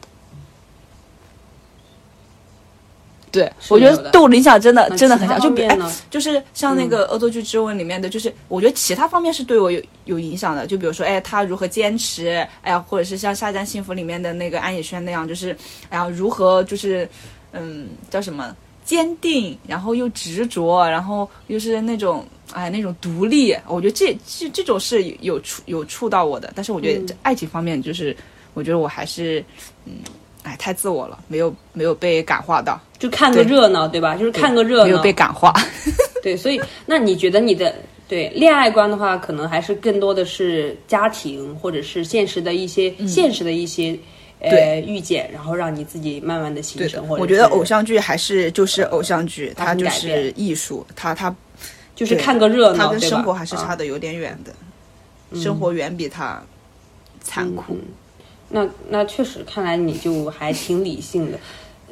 [3.29, 5.77] 对，我觉得对我影响真的真的很小，就比哎，
[6.09, 15.55] 就是像那个《恶作剧之吻》里面的，就是我觉得其他方面是对我有有影响的，就比如说哎，他如何坚持，哎呀，或者是像《下一站幸福》里面的那个安以轩那样，就是
[15.89, 17.07] 哎呀，如何就是
[17.51, 28.15] 嗯，叫什么坚定，然后又执着，然后又是那种哎那种独立，我觉得这这这种是有触有触到我的，但是我觉得爱情方面，就是
[28.53, 29.43] 我觉得我还是
[29.85, 29.91] 嗯。
[30.47, 34.15] 哎，太自我了，没有没有被感化到，就看个热闹，对吧？
[34.15, 35.53] 就是看个热闹，没有被感化。
[36.23, 37.75] 对，所以那你觉得你的
[38.07, 43.97] 对恋爱观的话，可能还是更多的是家庭或者是现实的一些现实的一些
[44.39, 47.05] 呃遇见，然后让你自己慢慢的形成。
[47.09, 51.33] 我觉得偶像剧还是就是偶像剧，它就是艺术，它它
[51.93, 54.53] 就是看个热闹，它跟生活还是差的有点远的，
[55.37, 56.41] 生活远比它
[57.21, 57.77] 残酷。
[58.49, 61.37] 那那确实，看来你就还挺理性的。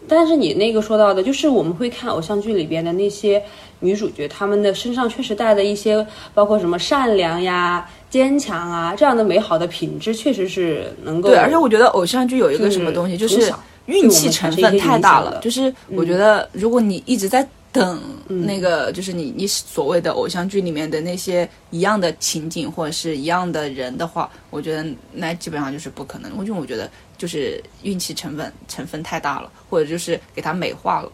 [0.08, 3.42] 但是你那个说到的，就是我们会看偶像剧里边的那些
[3.80, 11.30] 女主角，她们的身上确实带的一些，包括什么善良呀、坚强啊这样的美好的品质，确实是能够。
[11.30, 13.52] 对，而且我觉得偶像剧有一个什么东西，就是
[13.88, 15.40] 运气成分太大了。
[15.42, 17.48] 就是我觉得，如果你一直在。
[17.76, 26.32] 等那个就是你你所谓的偶像剧里面的那些一样的情景或者是一样的人的话，我觉得那基本上就是不可能。
[26.46, 31.12] 因为我觉得就是运气成分成分太大了，或者就是给它美化了。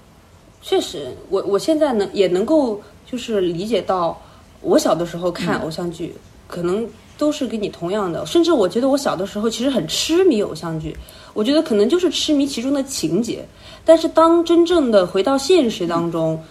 [0.62, 4.22] 确实，我我现在能也能够就是理解到，
[4.62, 6.14] 我小的时候看偶像剧，
[6.48, 6.88] 可能
[7.22, 8.26] 都是跟你同样的。
[8.26, 10.98] 甚至我觉得我小的时候其实很痴迷偶像剧，
[11.36, 13.46] 我觉得可能就是痴迷其中的情节。
[13.86, 16.44] 但是当真正的回到现实当中，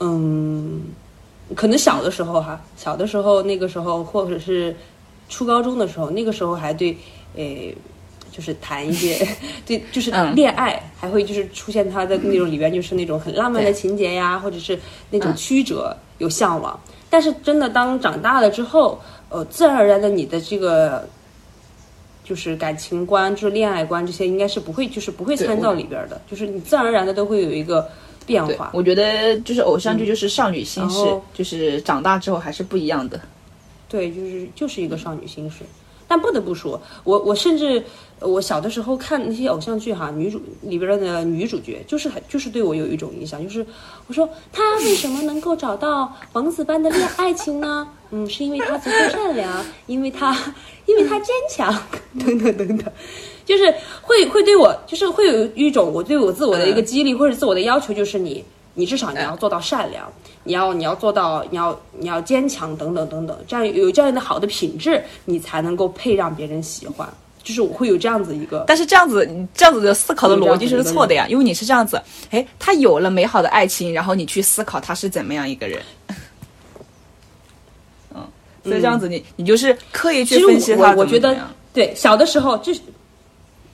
[0.00, 0.82] 嗯，
[1.54, 4.76] 可能小的时候哈，小的时候那个时候，或者是
[5.30, 6.94] 初高中的时候，那个时候还对，
[7.34, 7.74] 诶，
[8.30, 9.26] 就是谈一些，
[9.64, 14.78] 对，就是恋爱，还会就是出现他的那种里边就是那种很浪漫的情节呀，或者是
[15.10, 16.78] 那种曲折有向往。
[17.10, 21.08] 但是真的当长大了之后，呃，自然而然的你的这个。
[22.24, 27.88] 就是感情观，就是恋爱观，这些应该是不会，就是不会参照里边的，就是你自然而然的都会有一个
[28.26, 28.70] 变化。
[28.74, 30.98] 我觉得就是偶像剧就是少女心事，
[31.32, 33.18] 就是长大之后还是不一样的。
[33.88, 35.60] 对，就是就是一个少女心事。
[36.06, 37.82] 但不得不说，我我甚至
[38.20, 43.64] 我小的时候看那些偶像剧哈，女主里边的女主角就是很就是对我有一种影响，就是
[44.06, 47.88] 我说她为什么能够找到王子般的恋爱情呢？
[48.10, 50.36] 嗯，是因为他足够善良， 因为他
[50.86, 51.72] 因为他坚强，
[52.18, 52.92] 等等等等，
[53.44, 58.44] 就是会会对我就是会有一种我对我自我的一个激励或者自我的要求，就是你
[58.74, 60.10] 你至少你要做到善良。
[60.44, 67.06] 你要你要做到，你要你要坚强，等等等等，这样有这样的好的品质，你才能够配让别人喜欢。
[67.44, 76.07] 就是我会有这样子一个，但是这样子你这样子的思考的逻辑是错的呀，因为你是这样子，哎，他有了美好的爱情，然后你去思考他是怎么样一个人，嗯，
[78.64, 81.36] 所以这样子你你就是刻意去分析他我觉得
[81.72, 82.80] 对，小的时候就是，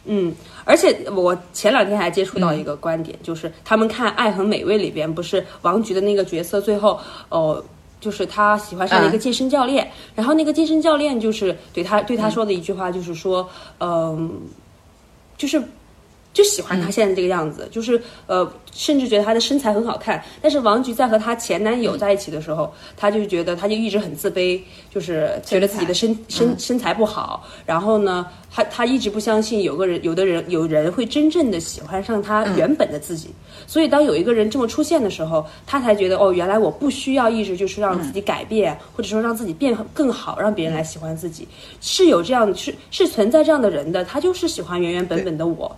[0.04, 0.34] 嗯。
[0.66, 7.62] 而且我前两天还接触到一个观点，就是他们看《爱很美味》里边，不是王菊的那个角色，最后哦，
[8.00, 13.46] 就是他喜欢上了一个健身教练，然后那个健身教练就是对他对他说的一句话，就是说，
[13.78, 14.40] 嗯，
[15.36, 15.62] 就是
[16.34, 20.22] 就喜欢他现在这个样子，就是呃，甚至觉得他的身材很好看。
[20.42, 24.60] 但是王菊在和她前男友在一起的时候，她就觉得她就一直很自卑，
[24.92, 27.46] 就是觉得自己的身身身材不好。
[27.64, 33.30] 然后呢，她她一直不相信有个人，有的人有人会真正的喜欢上她原本的自己。
[33.68, 41.46] 所以当有一个人这么出现的时候，她才觉得哦，原来我不需要一直就是让自己改变，或者说让自己变更好，让别人来喜欢自己。
[41.80, 45.76] 是有这样是是存在这样的人的，他就是喜欢原原本本的我。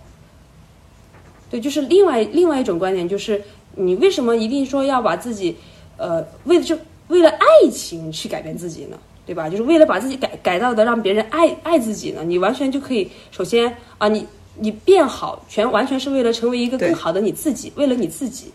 [1.49, 3.41] 对，就是另外另外一种观点，就是
[3.75, 5.55] 你为什么一定说要把自己，
[5.97, 8.97] 呃，为了就为了爱情去改变自己呢？
[9.25, 9.49] 对吧？
[9.49, 12.21] 就是为了把自己改改造的让别人爱爱自己呢？
[12.25, 18.51] 你完全就可以，首先啊，你你变好，全完全是为了成为一个更好的你自己，为了你自己，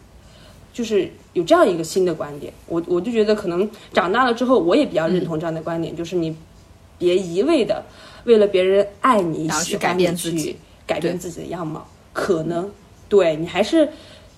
[0.72, 2.50] 就是有这样一个新的观点。
[2.66, 6.34] 我我就觉得可能长大了之后，我也比较认同这样的观点，就是你
[6.96, 7.84] 别一味的
[8.24, 12.70] 为了别人爱你，去改变自己，改变自己的样貌，可能。
[13.12, 13.86] 对你还是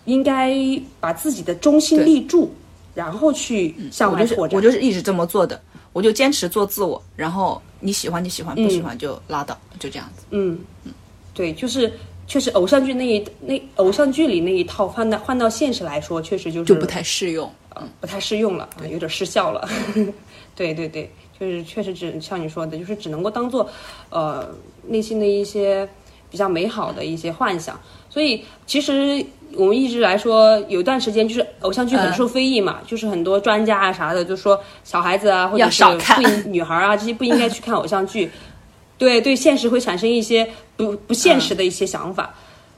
[0.04, 0.52] 应该
[0.98, 2.52] 把自己的中心立住，
[2.92, 4.56] 然后去向外拓展。
[4.56, 7.00] 我就是一直这么做的，我就坚持做自我。
[7.14, 10.24] 然后你喜欢就喜欢，不喜欢就拉倒，就这样子。
[10.30, 10.92] 嗯嗯，
[11.32, 11.92] 对，就是
[12.26, 19.68] 确实偶像剧那一那偶像剧里那一套换到换到现实来说，确实就是就不太适用，嗯，不太适用了，有点失效了。
[20.56, 21.08] 对对对，
[21.38, 23.70] 就是确实只像你说的，就是只能够当做
[24.10, 24.52] 呃
[24.88, 25.88] 内心的一些
[26.28, 27.78] 比较美好的一些幻想。
[28.14, 38.30] 所以，其实我们一直来说，有一段时间就是偶像剧很受非议嘛，就是很多专家啊啥的就说小孩子啊，或者是不女孩啊这些不应该去看偶像剧，
[38.96, 42.32] 对对，现实会产生一些不不现实的一些想法。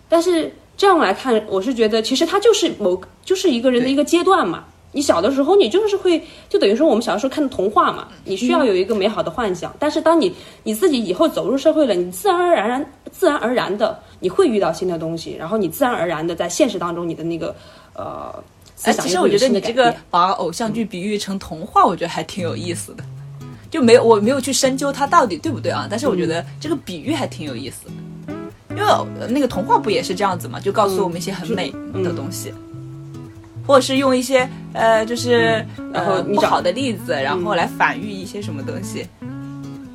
[0.09, 4.65] 但是这样来看，我是觉得其实它就是某就是一个人的一个阶段嘛。
[4.97, 9.73] 你小的时候，你就是会就等于说我们小的时候看的童话嘛，你需要有一个美好的幻想。
[9.79, 14.01] 但是当你你自己以后走入社会了，你自然而然自然而然的。
[14.19, 17.55] 你会遇到新的东西，然后你自然而然的在现实当中，你的那个
[17.93, 18.35] 呃，
[18.85, 23.05] 哎，其实我觉得你这个把偶像剧比喻成童话，我觉得还挺有意思的。
[23.71, 25.87] 就没有我没有去深究它到底对不对啊？
[25.91, 28.35] 但是我觉得这个比喻还挺有意思的，
[28.75, 30.59] 因为那个童话不也是这样子嘛？
[30.59, 31.71] 就告诉我们一些很美
[32.03, 32.55] 的东西，
[33.67, 39.07] 或者是用一些呃，就是然后不好的例子，然后来反喻一些什么东西，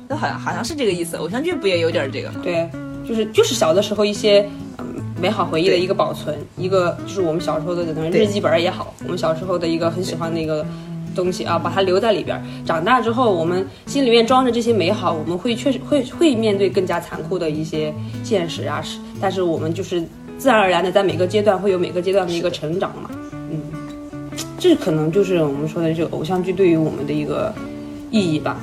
[0.08, 1.16] 都好像好像是这个意思。
[1.16, 2.40] 偶像剧不也有点这个吗？
[2.42, 2.68] 对。
[3.04, 4.84] 就是就是小的时候一些嗯
[5.20, 10.64] 美好回忆的一个保存，一个就是我们小时候的可能日记本也好，我们小时候的一个很喜欢的一个
[11.12, 12.40] 东西啊，把它留在里边。
[12.64, 18.80] 长大之后，我们心里面装着这些美好，我们会确实会会面对更加残酷的一些现实啊。
[18.80, 20.00] 是，但是我们就是
[20.38, 23.10] 自然而然的在每个阶段会有每个阶段的一个成长嘛。
[24.58, 27.52] 这可能就是我们说的这个偶像剧对于我们的一个
[28.10, 28.60] 意义吧。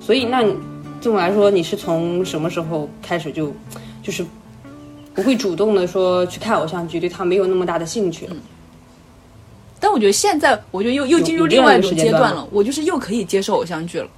[0.00, 0.40] 所以，那
[1.00, 3.52] 这么来说，你是从什么时候开始就，
[4.04, 4.24] 就是
[5.16, 8.36] 不会主动的说去看偶像剧，对他没有那么大的兴趣了？
[9.80, 14.08] 但我觉得现在，我觉得又又进入另外一种阶段了，我就是又可以接受偶像剧了。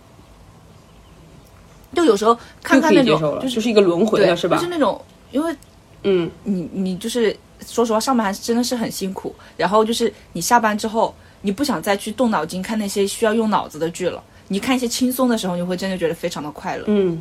[1.95, 4.57] 就有时候看看那种，就是一个轮回了，是吧？
[4.57, 5.01] 就是那种，
[5.33, 5.57] 因为
[6.05, 9.35] 嗯，你你就是说实话，上班还是真的是很辛苦。
[9.57, 14.23] 然后就是你下班之后，你不想再去动脑筋看那些需要用脑子的剧了。
[14.47, 16.85] 你看一些轻松的时候，你会真的觉得非常的快乐。
[16.87, 17.21] 嗯，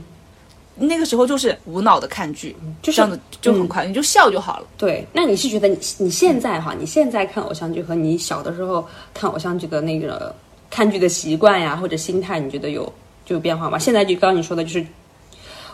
[0.80, 4.68] 那个时候就是无脑的看剧，就这样子就很快，你就笑就好了。
[4.78, 10.34] 对，那你是觉得你你现在哈，你现在看偶像剧和你小的时候看偶像剧的那个
[10.70, 12.84] 看剧的习惯呀，或者心态，你觉得有
[13.26, 13.80] 就有变化吗？
[13.80, 14.86] 现在就刚刚你说的就是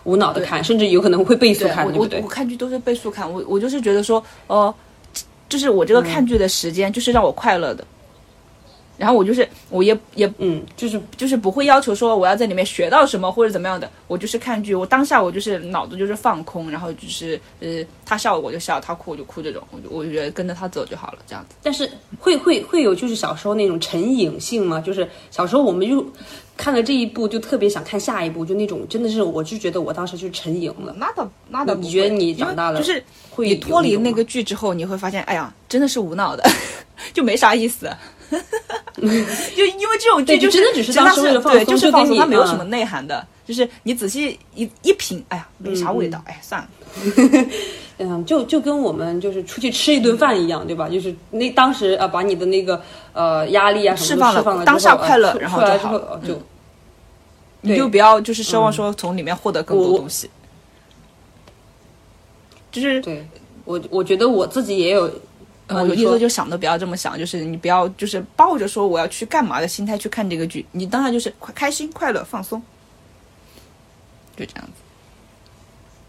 [0.05, 2.21] 无脑的看，甚至有可能会倍速看，对不对？
[2.21, 4.73] 我看剧都是倍速看，我我就是觉得说，哦，
[5.49, 7.85] 就是我这个看剧的时间就是让我快乐的。
[8.97, 21.55] 然后我就是，我也也嗯，就是就是不会要求说我要在里面学到什么或者怎么样的，我就是看剧，我当下我就是脑子就是放空，然后就是呃，他笑我就笑，他哭我就哭，这种我就我就觉得跟着他走就好了，这样子。
[21.63, 24.79] 但是会会会有就是小时候那种成瘾性吗？
[24.79, 26.05] 就是小时候我们就
[26.55, 30.93] 看了这一部就特别想看下一部，就那种真的是我就觉得我当时就成瘾了。
[30.97, 36.43] 那倒那倒，你觉得你长大了就是会你脱离那个剧之后，你会发现，哎呀，真的是无脑的，
[37.11, 37.89] 就没啥意思。
[39.55, 43.25] 就因为这种剧，就真的只是当时为了放松，就是放松，它没有什么内涵的。
[43.45, 46.69] 就是你仔细一一品，哎呀，没啥味道，哎，算了。
[47.99, 50.87] 嗯，就就跟我们就是出去吃一顿饭一样，对吧？
[50.87, 56.41] 就是那当时啊，把你的那个呃压力啊什么释放了，当下快乐，然后出来之后就
[57.61, 60.29] 你就不要就是奢望说从里面获得更多东西。
[62.71, 63.27] 就是对
[63.65, 65.11] 我，我觉得我自己也有，
[65.69, 72.61] 我意思就想都不要这么想，就是你不要就是抱着说我要去干嘛的心态去看这个剧，你当然就是快开心、快乐、放松，
[74.35, 74.71] 就这样子。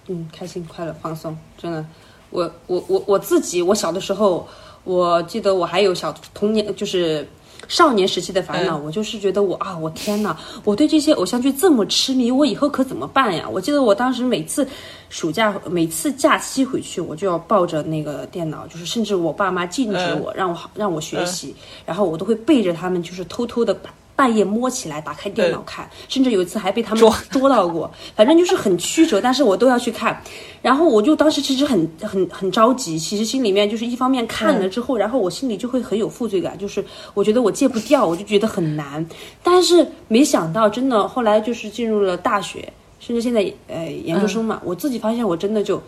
[0.09, 1.87] 嗯，开心、快乐、放松，真的，
[2.31, 4.47] 我我我我自己，我小的时候，
[4.83, 7.27] 我记得我还有小童年，就是
[7.69, 13.49] 少年时期的烦恼，我就是觉得我啊，我天呐，我对这些偶像剧这么痴迷，我以后可怎么办呀？
[13.51, 14.67] 我记得我当时每次
[15.09, 21.55] 暑假、每次假期回去，我就要抱着那个电脑，就是甚至我爸妈禁止我，让我让我学习，
[21.85, 23.91] 然后我都会背着他们，就是偷偷的把。
[24.17, 27.91] 半夜摸起来，打开电脑看，甚至有一次还被他们捉到过。
[28.15, 30.23] 反正就是很曲折，但是我都要去看。
[30.63, 39.05] 然后我就当时其实很很很着急，其实心里面就是一方面看了之后，然后我心里就会很有负罪感，就是我觉得我戒不掉，我就觉得很难。
[39.43, 45.83] 但是没想到，真的后来就是进入了大学，甚至现在呃研究生嘛，我自己发现我真的就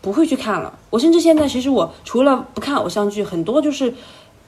[0.00, 0.78] 不会去看了。
[0.90, 3.92] 我甚至现在其实我除了不看偶像剧，很多就是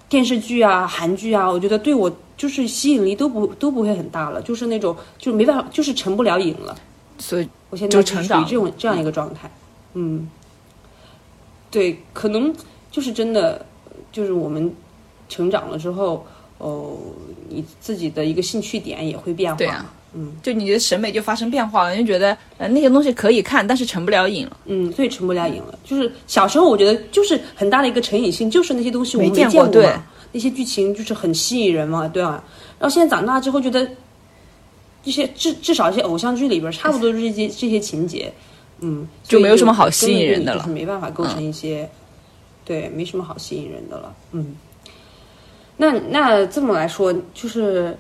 [0.09, 2.09] 电视剧啊、韩剧啊，我觉得对我。
[2.41, 6.75] 就是吸引力都不都不会很大了，就是那种就没办法，就是成不了瘾了。
[7.19, 9.51] 所以我现在处于这种这样一个状态。
[9.93, 10.27] 嗯，
[11.71, 12.51] 对，可能
[12.91, 13.67] 就是真的，
[14.11, 14.73] 就是我们
[15.29, 16.27] 成长了之后，
[16.57, 16.97] 哦，
[17.51, 19.59] 你自己的一个兴趣点也会变化。
[19.59, 24.57] 对啊，嗯，就你的审美就发生变化了，你就觉得呃那些东西可以看，但是成不了瘾了。
[24.65, 25.79] 嗯，所以成不了瘾了。
[25.85, 29.93] 就是小时候我觉得就是很大的一个成瘾性，就是那些东西我没见过对。
[30.33, 32.45] 那些剧情就是很吸引人嘛，对吧？
[32.79, 33.89] 然后现在长大之后觉得，
[35.03, 38.33] 这些至至少一些偶像剧里边差不多这些这些情节，
[38.79, 41.91] 嗯，就没有什么好吸引人的了，没办法构成一些，
[42.65, 44.55] 对，没什么好吸引人的了，嗯。
[45.77, 47.97] 那那这么来说，就是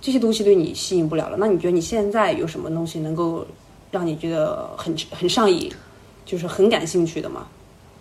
[0.00, 1.36] 这些东西对你吸引不了了。
[1.38, 3.46] 那你觉得你现在有什么东西能够
[3.90, 5.72] 让你觉得很很上瘾，
[6.26, 7.46] 就是很感兴趣的吗？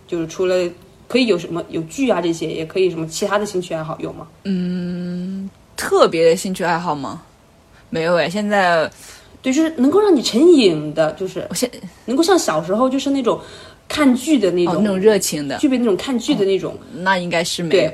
[0.07, 0.69] 就是除了。
[1.12, 4.26] 可以有什么有剧啊这些，也可以什么其他的兴趣爱好有吗？
[4.45, 7.22] 嗯，特别的兴趣爱好吗？
[7.89, 8.89] 没有哎，现在
[9.41, 11.70] 对，就是能够让你成瘾的，就是我现
[12.05, 13.38] 能够像小时候就是那种
[13.89, 17.91] 看剧的那种那种热情的，具备那种看剧的那种，那应该是没有。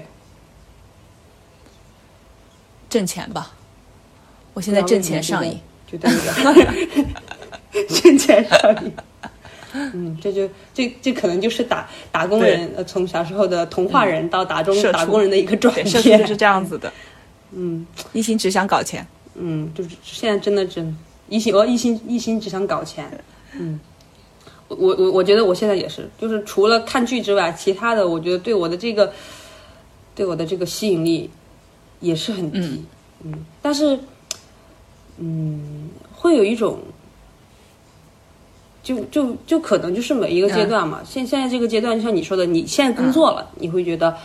[2.88, 3.52] 挣钱吧，
[4.54, 5.60] 我现在挣钱上瘾，
[5.92, 8.94] 就那个 挣钱上瘾。
[9.94, 15.86] 嗯，这就这这可能就是打打工人，呃，从小时候的童话人到打中打工人的一个转变，
[16.26, 16.92] 是这样子的。
[17.52, 19.06] 嗯，一心只想搞钱。
[19.36, 20.96] 嗯，就是现在真的真
[21.28, 23.06] 一心哦，一心一心只想搞钱。
[23.60, 23.80] 嗯，
[24.70, 29.12] 我我我觉得我现在也是，就是除了看剧之外，其他的我觉得对我的这个
[30.16, 31.30] 对我的这个吸引力
[32.00, 32.84] 也是很低。
[33.24, 34.00] 嗯，但是
[35.18, 36.80] 嗯，会有一种。
[38.88, 44.16] 就就就可能就是每一个阶段嘛，现现在这个阶段，就像你说的，你现在工作了，你会觉得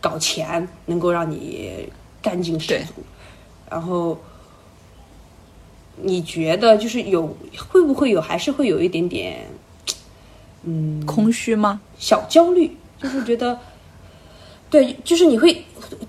[0.00, 1.88] 搞钱能够让你
[2.20, 2.94] 干劲十足，
[3.70, 4.18] 然后
[5.94, 7.24] 你觉得就是有
[7.56, 9.46] 会不会有，还是会有一点点，
[10.64, 11.80] 嗯，空虚吗？
[11.96, 13.56] 小焦虑，就是觉得，
[14.70, 15.56] 对，就是你会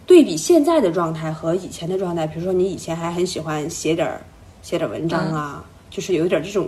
[0.08, 4.26] 对比现在的状态和以前的状态，比如说你以前还很喜欢写点儿
[4.64, 6.68] 写点文章啊，就是有一点这种。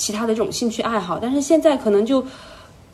[0.00, 2.24] 其他的这种兴趣爱好，但是现在可能就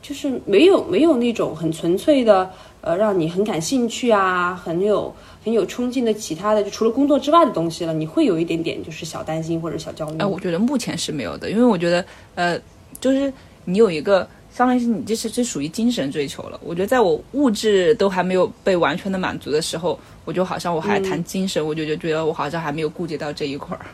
[0.03, 2.51] 就是没有没有那种很纯粹的，
[2.81, 7.95] 呃，让你很感兴趣啊，很有很有冲劲的其他的，就除了工作之外的东西了。
[7.95, 10.19] 你会有一点点就是小担心或者小焦虑。
[10.19, 12.05] 哎，我觉得目前是没有的，因为我觉得
[12.35, 12.61] 呃，
[13.01, 13.33] 就是
[13.65, 16.59] 你有一个，相当于是你这是这属于精神追求了。
[16.65, 23.87] 我觉得在我物质都还没有被完全的满足的时候，我就好像我还谈精神，我就就觉得我好像还没有顾及到这一块儿。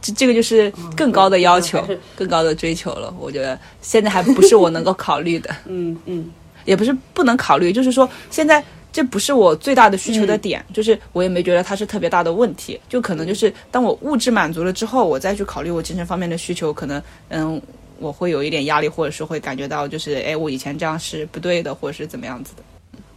[0.00, 1.86] 这这个就是更高的要求，
[2.16, 3.12] 更高的追求了。
[3.18, 5.54] 我觉得现在还不是我能够考虑的。
[5.66, 6.30] 嗯嗯，
[6.64, 12.80] 也不是不能考虑，就是说现在这不是我最大的需求的点，就是我也没觉得它是特别大的问题。
[12.88, 17.60] 就可能就是当我物质满足了之后，我再去考虑我精神方面的需求，可能嗯，
[17.98, 22.62] 我会有一点压力，或者是会感觉到就是哎，我以前这样是不对的，或者是怎么样子的，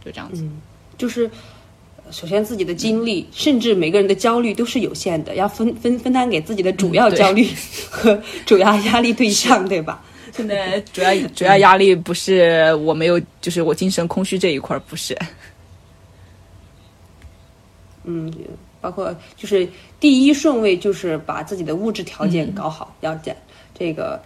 [0.04, 0.42] 就这样子。
[0.42, 0.60] 嗯，
[0.98, 1.30] 就是。
[2.10, 7.48] 首先，自己的精力，甚至每个人的焦虑都是有限的，要分分分担给自己的主要焦虑
[7.88, 10.02] 和 主要压力对象，对吧？
[10.32, 15.16] 现在 主要主要压力不是我没有，就是我精神空虚这一块不是。
[18.04, 18.30] 嗯，
[18.80, 19.66] 包括就是
[19.98, 23.34] 第一顺位就是把自己的物质条件搞好，要讲
[23.78, 24.20] 这个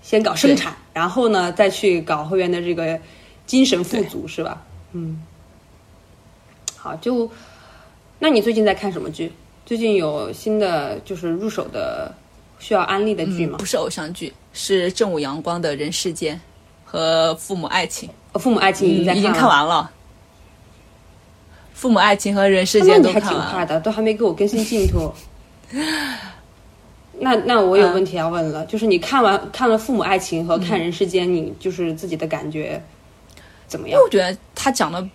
[0.00, 3.00] 先搞生产，然后呢再去搞后面的这个
[3.46, 4.62] 精神富足，是吧？
[4.92, 5.20] 嗯。
[6.82, 7.30] 好，就
[8.18, 9.32] 那你最近在看什么剧？
[9.64, 12.12] 最近有新的就是入手的
[12.58, 13.56] 需要安利的剧吗？
[13.56, 16.34] 不是偶像剧，是正午阳光的《人世间》
[16.84, 18.10] 和《父母爱情》。
[18.40, 19.88] 父母爱情已经在已经看完了。
[21.72, 25.14] 父母爱情和人世间都还挺快的，都还没给我更新 进度。
[27.20, 32.82] 那那我有问题要问了，就是你看完看了父母爱情和看人世间，你就是自己的感觉
[33.68, 34.02] 怎么样？
[34.02, 35.08] 我觉得他讲的，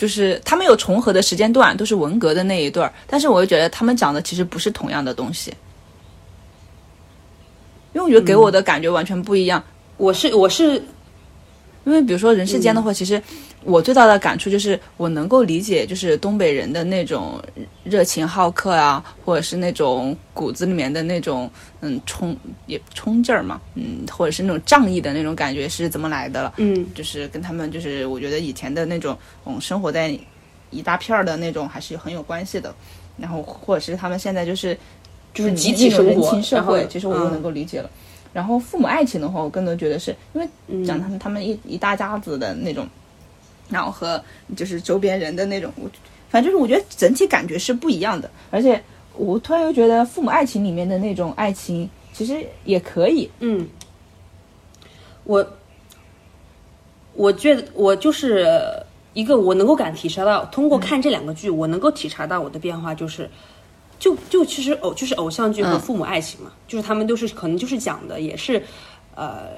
[0.00, 5.52] 就是他们有重合的时间段，都是文革的那一段儿，但是我又觉得他们讲的其实不是同样的东西，
[7.92, 9.62] 因为我觉得给我的感觉完全不一样。
[9.98, 10.82] 我是我是。
[11.82, 13.20] 因为比如说人世间的话，其实
[13.64, 17.42] 我最大的感触就是我能够理解，就是东北人的那种
[17.84, 21.50] 热情好客啊，或者是那种骨子里面的那种
[21.80, 22.36] 嗯冲
[22.66, 26.54] 也冲劲儿嘛，嗯，或者是那种仗义的那种感觉是怎么来的了？
[26.56, 30.18] 嗯，就是跟他们就是我觉得以前的那种嗯生活在
[30.70, 32.74] 一大片儿的那种还是很有关系的。
[33.18, 34.74] 然后或者是他们现在就是
[35.34, 37.90] 就是集体生活社会，其实我都能够理解了。
[38.32, 40.48] 然后父母爱情的话，我更多觉得是因为
[40.86, 42.88] 讲他们他们一一大家子的那种，
[43.70, 44.22] 然后和
[44.56, 45.88] 就是周边人的那种，我
[46.28, 48.30] 反正就是我觉得整体感觉是不一样的。
[48.50, 48.82] 而且
[49.14, 53.30] 我突然又觉得父母爱情里面的那种爱情其实也可以。
[53.38, 53.68] 嗯，
[55.24, 55.46] 我
[57.14, 58.46] 我觉得我就是
[59.14, 63.30] 一个我能够感体察到，通过看这两个剧，我能够体察到我的变化就是。
[63.98, 68.62] 就就其实偶就是偶像剧和父母爱情嘛，就是他们都是可能就是讲的也是，
[69.14, 69.48] 呃，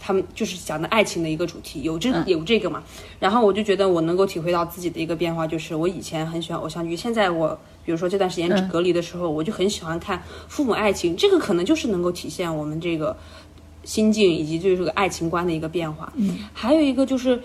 [0.00, 2.82] 他们就是讲的爱情的一个主题，有这有这个嘛。
[3.18, 13.16] 然后我就觉得我能够体会到自己的一个变化，就是我以前很喜欢偶像剧，现在我比如说这段时间隔离的时候，我就很喜欢看父母爱情，这个可能就是能够体现我们这个
[13.84, 16.12] 心境以及就是这个爱情观的一个变化。
[16.16, 17.40] 嗯，还有一个就是。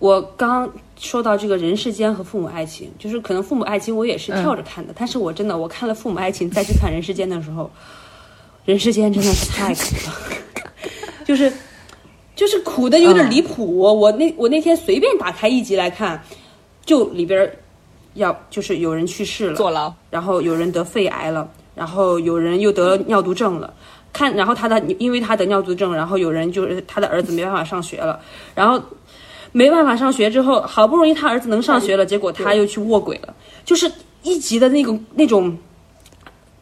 [0.00, 7.68] 我刚说到这个人世间和父母爱情，就是可能父母爱情我也是跳着看的，但是我真的我看了父母爱情再去看人世间的时候，
[8.64, 10.14] 人世间真的是太苦了，
[11.26, 11.52] 就是
[12.38, 13.76] 就是苦的有点离谱。
[13.76, 16.22] 我那我那天随便打开一集来看，
[16.86, 17.52] 就里边
[18.14, 23.74] 要就是有人去世了，坐牢，然后有人得肺癌了，然后有人又得尿毒症了，
[24.12, 28.20] 看然后他的因为他得尿毒症，然后有人就是他的儿子没办法上学了，
[28.54, 28.80] 然后。
[29.50, 33.34] 没办法上学之后，好不容易他儿子能上学了，结果他又去卧轨了。
[33.64, 33.90] 就是
[34.22, 35.56] 一集的那种那种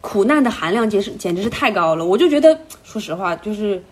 [0.01, 2.07] 苦难的含量，简直简直是太高了。
[2.07, 3.83] 我就觉得，说实话，就是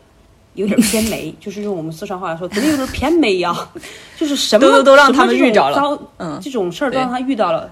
[0.54, 3.54] 有点偏美， 就是用我们四川话来说，肯定有点偏美呀。
[4.18, 7.70] 就是什么都都让他们遇着了，嗯，这种事儿都让他遇到了。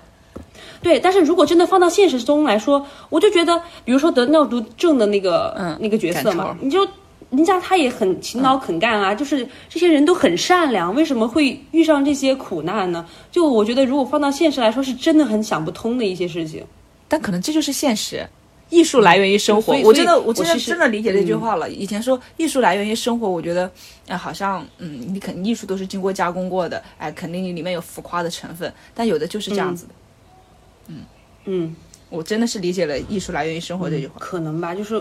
[0.82, 6.86] 对，但是如果真的放到现实中来说，我就觉得，比如说得尿毒症的那个，嗯，那个角色嘛，你就。
[7.30, 13.06] 人家他也很勤劳肯干啊，就是这些人都很善良，为什么会遇上这些苦难呢？
[13.30, 16.62] 就我觉得，如果放到现实来说，是真的很想不通的一些事情。
[17.08, 18.28] 但可能这就是现实，
[18.72, 19.76] 艺术来源于生活。
[19.84, 21.68] 我真的，我真的真的理解这句话了。
[21.70, 23.70] 以前说艺术来源于生活，我觉得，
[24.08, 28.72] 哎，好像，嗯，你肯定艺术都是经过加工过的，哎，肯定里面有浮夸的成分。
[28.94, 29.92] 但有的就是这样子的。
[30.88, 30.96] 嗯
[31.44, 31.76] 嗯，
[32.08, 34.14] 我真的是理解了艺术来源于生活这句话。
[34.18, 35.00] 可能吧，就是。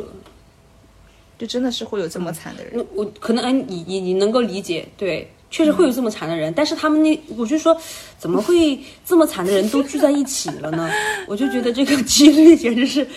[1.39, 7.75] 就真的是会有这么惨的人，我可能哎，你你你能够理解，对，确实会有这么惨的人，但是他们那，我就说，
[8.19, 10.87] 怎么会这么惨的人都聚在一起了呢？
[11.25, 13.07] 我就觉得这个 几率简直是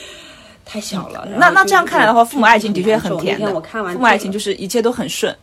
[0.64, 1.28] 太小了。
[1.38, 3.52] 那那这样看来的话，父母爱情的确很甜的。
[3.54, 5.34] 我看完父母爱情就是一切都很顺。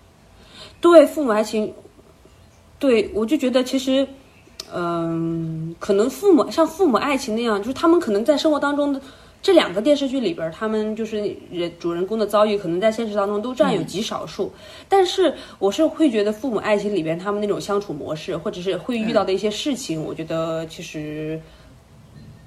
[0.79, 1.73] 对，父母爱情，
[2.79, 4.07] 对我就觉得其实，
[4.73, 9.01] 嗯，可能父母像父母爱情那样，就是他们可能在生活当中的。
[9.43, 11.17] 这两个电视剧里边，他们就是
[11.49, 14.53] 人主人公的遭遇，可能在现实当中都占有极少数。
[14.87, 21.41] 但是，我是会觉得父母爱情里边他们那种相处模式，或者是会遇到的一些事情，我觉得其实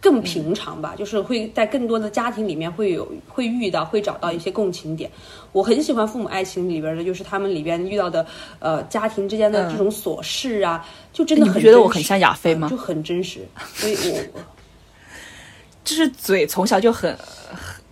[0.05, 0.95] 更平常吧。
[0.99, 5.11] 就是会在更多的家庭里面会有会遇到，会找到一些共情点。
[5.53, 8.27] 我很喜欢父母爱情里边的，就是他们里边遇到的
[8.59, 12.69] 呃家庭之间的这种琐事啊，就真的很觉得我很像亚飞吗？
[12.69, 13.41] 就很真实，
[13.73, 14.21] 所以我。
[15.85, 17.15] 就是嘴从小就很，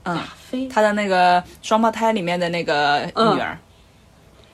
[0.04, 0.18] 嗯，
[0.70, 3.00] 他的那个双胞胎里面的那个
[3.34, 3.58] 女儿，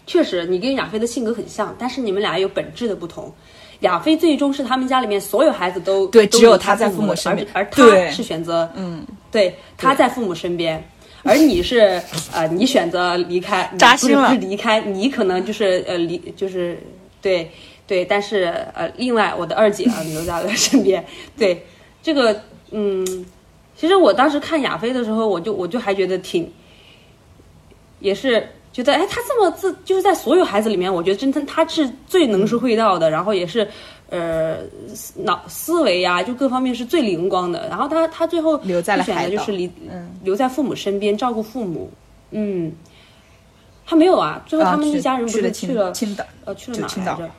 [0.06, 3.32] 确实，你跟亚飞的性格很像，但是你们俩有本质的不同。
[3.80, 10.82] 亚飞最终是他们家里面所有孩子都对，只有他在父母身边，而他是选择，嗯，对，他在父母身边，
[11.22, 12.00] 而你是
[12.32, 16.78] 呃，你选择离开，扎心了，不是离开，你可能就是呃离，就是
[17.22, 17.50] 对
[17.86, 21.04] 对，但是呃，另外我的二姐啊 留在了身边，
[21.36, 21.66] 对
[22.02, 22.42] 这个。
[22.70, 23.24] 嗯，
[23.74, 26.52] 其实我当时看亚飞的时候，我就我就还觉得挺，
[27.98, 28.46] 也是
[28.78, 33.66] 觉得哎，他这么自就是在所有孩子里面，我觉得真的他是最能说会道的，然后也是
[34.08, 34.58] 呃
[35.16, 37.66] 脑思维呀，就各方面是最灵光的。
[37.68, 39.68] 然后他他最后留在了选的就是离
[40.22, 41.90] 留在父母身边照顾父母。
[42.30, 42.72] 嗯，
[43.84, 47.30] 他没有啊，最后他们一家人不是去了青岛呃去了哪来着？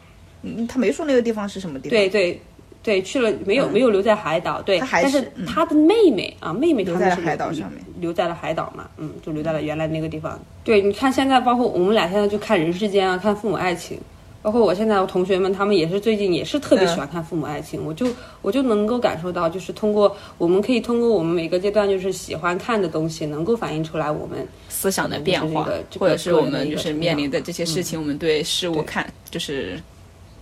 [0.41, 1.91] 嗯，他没说那个地方是什么地方。
[1.91, 2.41] 对对。
[2.81, 7.83] 对，去了没有没有留在海岛，对，但是他的妹妹啊，妹妹他们是海岛上面。
[7.99, 10.39] 留在了海岛嘛，嗯，就留在了原来那个地方。
[10.63, 13.99] 对，你看现在，包括我们俩现在就看人世间啊，看父母爱情，
[14.41, 18.07] 包括我现在我同学们，他们也是最近也是特别喜欢看父母爱情，我就
[18.41, 25.67] 我就能够感受到，就是通过我们可以通过我们每个阶段就是喜欢看的东西，能够反映出来我们思想的变化，
[25.99, 29.77] 或者是我们就是面临的这些事情，我们对事物看就是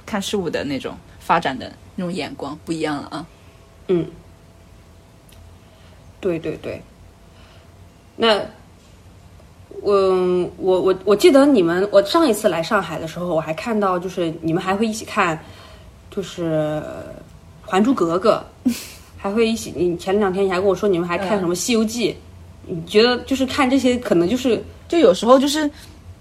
[0.06, 1.72] 看事物的那种发展的。
[1.98, 3.26] 那种眼光不一样了啊，
[3.88, 4.06] 嗯，
[6.22, 6.80] 对对对，
[8.16, 8.40] 那
[9.82, 9.94] 我
[10.58, 15.40] 我我我记得你们，我上一次来上海的时候，我还看到就是你们还会一起看，
[16.12, 16.82] 就是
[17.62, 18.46] 《还珠格格
[19.18, 19.74] 》，还会一起。
[19.76, 22.12] 你前两天你还跟我说你们还看什么《西游记》，
[22.68, 25.70] 你觉得就是看这些可能就是就有时候就是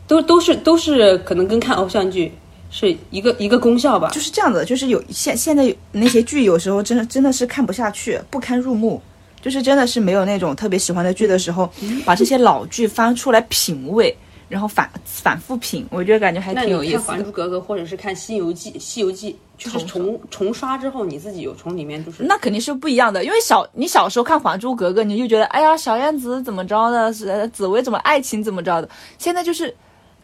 [0.06, 2.32] 都都是都是可能跟看偶像剧。
[2.70, 9.00] 是一个一个功效吧，就是这样子，就是有现现在那些剧有时候真的真的是看不下去，不堪入目，
[9.40, 11.70] 就是真的是没有那种特别喜欢的剧的时候，
[12.04, 14.14] 把这些老剧翻出来品味，
[14.48, 16.96] 然后反反复品，我觉得感觉还挺有意思。
[16.98, 28.88] 看《还珠格格》或者是看《西游记》，《西游记》就是重重刷之后，你自己有从里面就是那肯定是不一样的，因为小你小时候看《还珠格格》，你就觉得哎呀小燕子怎么着的，是紫薇怎么爱情怎么着的，
[29.18, 29.74] 现在就是。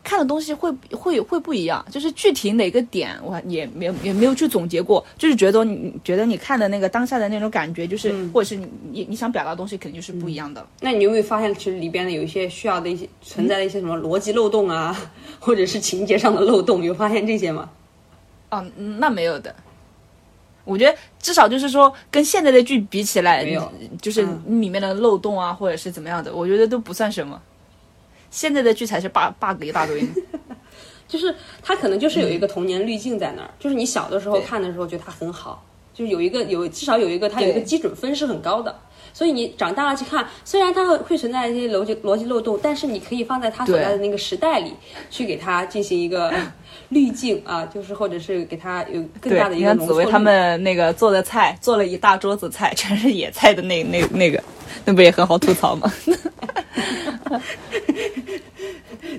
[0.05, 10.66] 看的东西会会会不一样，就是具体哪个点我也没有也没有去总结过，就是觉得你觉得你看的那个当下的那种感觉，就是或者是你你你想表达的东西肯定就是不一样的。
[10.80, 14.96] 那你有没有发现，其实里边的有一些需要的一些存在的一些什么逻辑漏洞啊，
[15.38, 17.70] 或者是情节上的漏洞，有发现这些吗？
[18.50, 18.64] 哦，
[18.98, 19.55] 那没有的。
[20.64, 27.40] 我觉得至少就是说跟现在的剧比起来，没有，就是里面的漏洞啊，或者是怎么样的，我觉得都不算什么。
[28.33, 30.03] 现在的剧才是 bug bug 一大堆，
[31.07, 38.74] 就是他可能就是有一个童年滤镜在那儿，就是你小的时候看的时候觉得它很好，就是有一个有至少有一个它有一个基准分是很高的，
[39.12, 44.72] 所以你长大了去看，虽然它会会存在一些逻辑逻辑漏洞，但是你可以放在它所在的那个时代里
[45.11, 46.33] 去给它进行一个
[46.89, 49.74] 滤镜啊，就是或者是给它有更大的一个。
[49.76, 54.43] 紫薇他们那个做的菜，做了一大桌子菜，全是野菜的那那那个，
[54.87, 55.93] 那不也很好吐槽吗？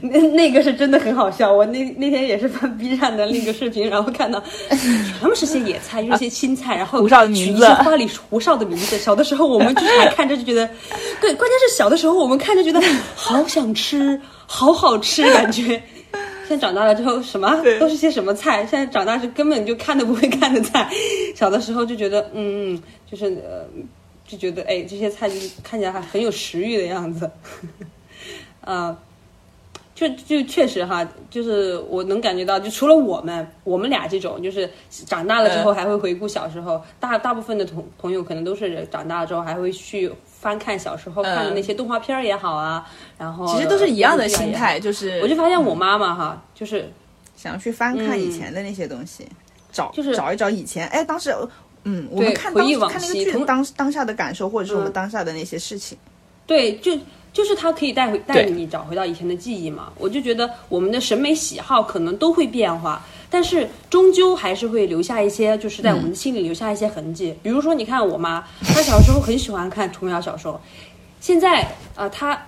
[0.01, 8.97] 那 那个是真的很好笑，我那那天也是翻 B 站的那个视频，然后看到 全部是些野菜，有些青菜，然后胡哨的名字，花里胡哨的名字。
[8.97, 10.68] 小的时候我们就是还看着就觉得，
[11.22, 12.82] 对，关键是小的时候我们看着觉得
[13.16, 15.82] 好想吃，好好吃，感觉。
[16.45, 18.68] 现在长大了之后，什么都是些什么菜？
[18.70, 20.89] 现在长大是根本就看都不会看的菜。
[21.34, 23.66] 小的时候就觉得，嗯嗯，就是呃，
[24.28, 27.32] 就觉得哎，这些菜就是看起来还很有食欲的样子。
[28.64, 28.97] 啊，
[29.93, 46.91] 就就确实哈，就是我能感觉到，就除了我们，我们俩这种，就是长大了之后还会回顾小时候，大大部分的同朋友可能都是长大了之后还会去翻看小时候看的那些动画片儿也好啊，然后其实都是一样的心态，就是我就发现我妈妈哈，就是
[47.36, 49.28] 想要去翻看以前的那些东西，
[49.72, 51.36] 找就是找一找以前，哎，当时
[51.84, 55.97] 嗯，我们看当看那个剧当当下的感受，或者是我们当下的那些事情，
[56.47, 56.97] 对，就。
[57.34, 59.91] 就是它可以带回带你找回到以前的记忆嘛？
[59.97, 67.36] 我就觉得我们的审美喜好可能都会变化，但是终究还是会留下一些，就是在我们的心里留下一些痕迹。
[67.41, 70.61] 比如说，你看我妈，她小时候很喜欢看琼瑶小说，
[71.19, 72.39] 现在啊，她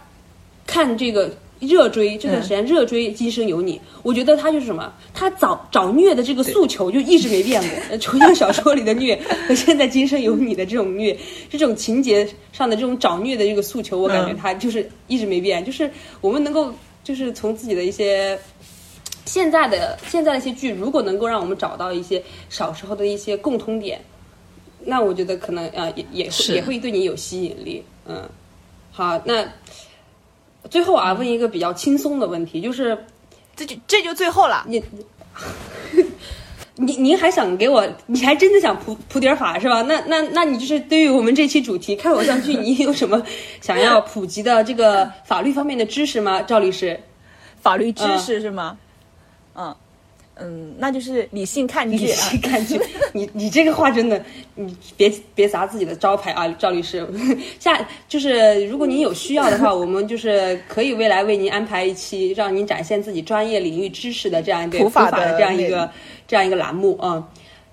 [0.67, 1.29] 看这个。
[1.59, 4.91] 热追这段时间热追《今生有你》，我觉得他就是什么？
[5.13, 7.97] 他找找虐的这个诉求就一直没变过。
[7.97, 11.17] 琼瑶小说里的虐和现在《今生有你》的这种虐，
[11.49, 15.63] 这种情节上的这种找虐的这个诉求，我感觉他就是一直没变。
[15.63, 15.89] 就是
[16.19, 18.37] 我们能够就是从自己的一些
[19.25, 23.99] 现在的现在的一些剧，如果能够让我们找到一些小时候的一些共通点，
[24.83, 27.81] 那我觉得可能啊也也会也会对你有吸引力。
[28.05, 28.27] 嗯，
[28.91, 29.47] 好，那。
[30.69, 32.97] 最后啊，问一个比较轻松的问题，就是
[33.55, 34.65] 这就这就最后了。
[34.67, 34.83] 你，
[36.75, 37.87] 您您 还想给我？
[38.07, 39.81] 你还真的想普普点法是吧？
[39.83, 43.21] 那那那你就是对于我们这期主题看偶像剧，你有什么
[43.61, 46.41] 想要普及的这个法律方面的知识吗？
[46.41, 46.99] 赵律师，
[47.61, 48.77] 法律知识是吗？
[49.55, 49.75] 嗯，嗯，
[50.77, 52.79] 那就是理性看剧，理性看剧。
[53.13, 54.21] 你你这个话真的，
[54.55, 57.07] 你别别砸自己的招牌啊，赵律师。
[57.59, 65.89] 下就是如果您有需要的话， 我们就是可以未来为您安排一期，让您展现自己专业领域知识的这样一个普法的这样一个
[66.27, 67.25] 这样一个栏目啊。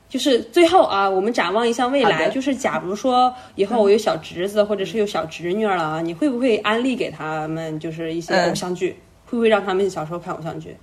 [0.08, 8.94] 就是最后啊，我们展望一下未来，就是假如说以后我有小侄子或者是有小侄女了啊，你会不会安利给他们就是一些偶像剧？
[9.24, 10.76] 会不会让他们小时候看偶像剧？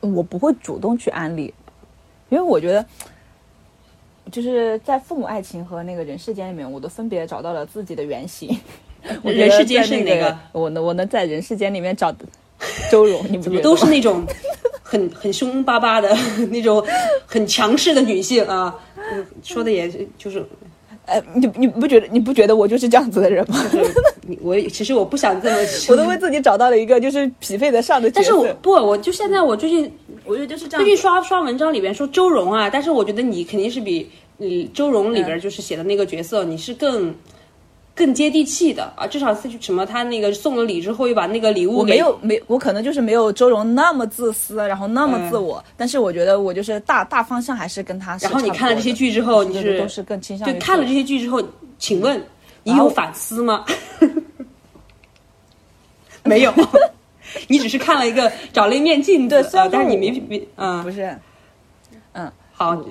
[0.00, 1.52] 我不会主动去安利，
[2.28, 2.84] 因为我觉得，
[4.30, 8.58] 就是在父母爱情和那个人世间里面，我都分别找到了自己的原型。
[9.22, 10.38] 人世间是哪个？
[10.52, 12.14] 我能我能在人世间里面找
[12.90, 14.24] 周蓉，你怎么都是那种
[14.82, 16.14] 很很凶巴巴的
[16.50, 16.84] 那种
[17.26, 18.74] 很强势的女性啊？
[19.42, 20.44] 说的也就是。
[21.06, 23.58] 呃，你你不觉得你不觉得我就是这样子的人吗？
[24.40, 25.56] 我其实我不想这么，
[25.88, 28.22] 我都为自己找到了一个就是匹配得上的角色。
[28.22, 29.92] 但是我不，我就现在我最近，
[30.24, 30.84] 我觉得就是这样。
[30.84, 37.14] 最近刷刷文章里边说周荣啊，但是我觉得你肯定是比你周荣里边就是写的那个角色，你是更。
[37.92, 39.84] 更接地气的啊，至少是什么？
[39.84, 45.62] 他那个送了礼之后，又把那个礼物我没有没，我可能就是没有周荣那么自私，然后那么自我。
[45.76, 48.16] 但是我觉得我就是大大方向还是跟他。
[48.22, 51.42] 然后你看了这些剧之后，你是都是更倾向就看了这些剧之后，
[51.78, 52.18] 请问
[52.62, 53.64] 你有反思吗？
[56.24, 56.52] 没有，
[57.48, 60.82] 你只是看了一个找了一面镜子，但是你没没嗯。
[60.82, 61.16] 不是，
[62.12, 62.82] 嗯好。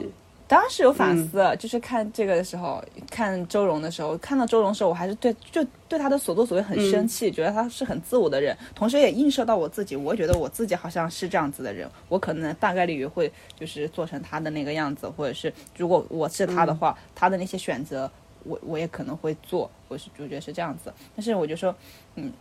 [0.47, 18.11] 当时有反思，就是看这个的时候，看周蓉的时候，看到周蓉的时候，我还是对就对他的所作所为很生气，觉得他是很自我的人，同时也映射到我自己，我觉得我自己好像是这样子的人，我可能大概率会就是做成他的那个样子，或者是如果我是他的话，他的那些选择，
[18.43, 21.75] 我我也可能会做，我是我觉得是这样子，但是我就说，
[22.15, 22.31] 嗯，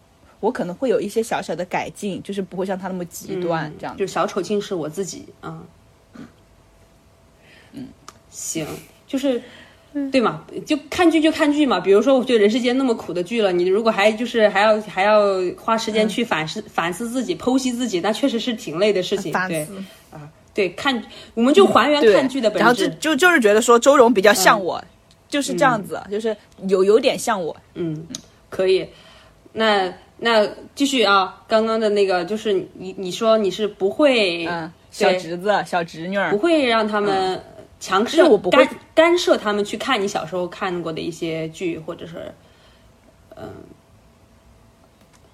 [0.40, 5.62] 我可能会有一些小小的改进，就是不会像他那么极端这样，就小丑竟是我自己啊。
[8.30, 8.66] 行，
[9.06, 9.42] 就是，
[10.12, 10.44] 对嘛？
[10.66, 11.80] 就看剧就看剧嘛。
[11.80, 15.22] 比如说，我觉得人世间那么苦的剧了，你如果还就是还要还要
[15.56, 19.32] 花时间去反思反思自己、剖析自己，那确实是挺累的事情。
[19.48, 19.66] 对
[20.10, 21.02] 啊，对，看
[21.34, 22.64] 我们就还原看剧的本质。
[22.64, 24.82] 然后就就就是觉得说周蓉比较像我，
[25.28, 26.36] 就是这样子，就是
[26.68, 27.56] 有有点像我。
[27.74, 28.06] 嗯，
[28.50, 28.88] 可以。
[29.52, 34.48] 那那继续啊，刚刚的那个就是你你说你是不会
[34.90, 37.40] 小侄子小侄女不会让他们。
[37.80, 38.20] 强势
[38.50, 42.34] 干干涉他们去看你小时候看过的一些剧，或者是，
[43.36, 43.48] 嗯，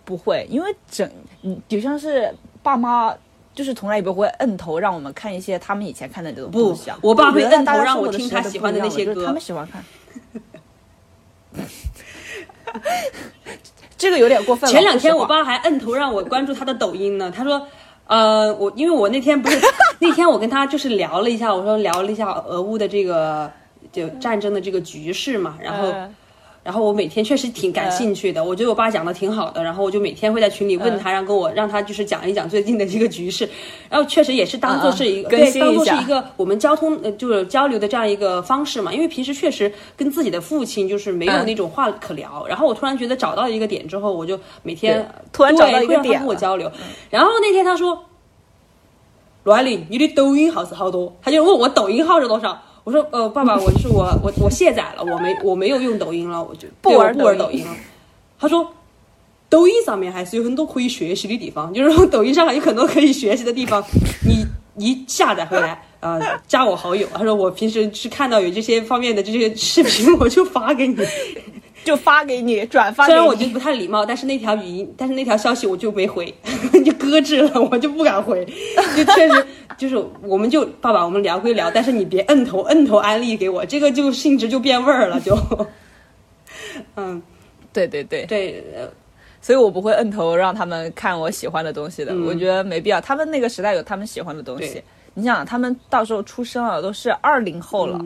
[0.05, 3.17] 不会，因为整嗯，就像是爸妈
[3.55, 6.91] 就是从来也不会摁头让我们看一些他们以前看的这种东西。
[7.01, 9.85] 我爸会摁头让我听他喜欢的那些歌，他们喜欢看。
[13.97, 14.69] 这个有点过分。
[14.69, 17.67] 前两天我爸还摁头让我关注他的抖音呢，他说。
[18.07, 19.59] 呃，我因为我那天不是
[19.99, 23.51] 那天我跟他就是聊了一下，我说聊了一下俄乌的这个
[23.91, 25.91] 就战争的这个局势嘛，然后
[26.65, 33.49] 然后我每天确实挺感兴趣的，我觉得我爸讲的挺好的，然后我就每天会在群里问他，让跟我让他就是讲一讲最近的这个局势，
[33.89, 46.73] 然后确实也是当做是一个对，当做是一个我们交通呃就是交流的这样一个方式嘛，因为平时确实跟自己的父亲就是没有那种话可聊，然后我突然觉得找到一个点之后，我就每天突然找到一个点跟我交流，
[47.11, 48.05] 然后那天他说。
[49.45, 51.15] 罗爱玲，你的抖音号是好多？
[51.21, 52.59] 他就问我抖音号是多少？
[52.85, 57.75] 我说，呃，爸爸，我是我，我我卸载了，我没我没有用抖音了，我就不玩不玩抖音了。
[58.39, 58.71] 他说，
[59.49, 63.83] 抖音上面还是有很多可以学习的地方，就是说抖音上还有很多可以学习的地方，
[64.23, 67.09] 你一下载回来啊，加我好友。
[67.15, 70.97] 他说我平时是看到有这些方面的这些视频，我就发给你。
[71.85, 73.07] 就发给你转发。
[73.07, 76.35] 虽然我觉得不太礼貌，但是那条语音，但是那条消息我就没回，
[76.85, 78.45] 就搁置了，我就不敢回。
[78.97, 85.37] 就确实 就是，我们就爸爸，我们聊归聊，但是你别摁头摁头安利给我，这个就性质就变味儿了，就。
[86.97, 87.23] 嗯，
[87.73, 88.65] 对对对对，
[89.41, 93.01] 所以我不会摁头让他们看我喜欢的东西的，我觉得没必要。
[93.01, 94.83] 他们那个时代有他们喜欢的东西，
[95.15, 98.01] 你想，他们到时候出生了，都是二零后了。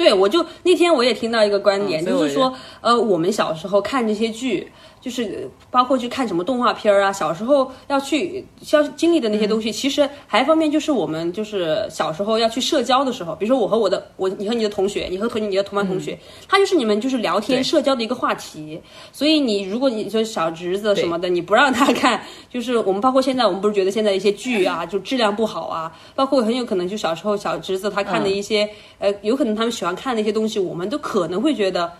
[0.00, 4.72] 对，我就那天我也听到一个观点，就是说，呃，我们小时候看这些剧。
[5.00, 18.78] 就是包括去看什么动画片儿啊，小时候要去需要经历的那些东西，其实还一方面就是我们就是小时候要去社交的时候，比如说我和我的我，你和你的同学，你和同你的同班同学，他就是你们就是聊天社交的一个话题。
[19.10, 28.68] 所以你如果你就小侄子什么的，你不让他看，就是我们包括现在我们不是觉得现在一些剧啊就质量不好啊，包括很有可能就小时候小侄子他看的一些
[29.00, 31.92] 呃，有可能他们喜欢看那些东西，我们都可能会觉得。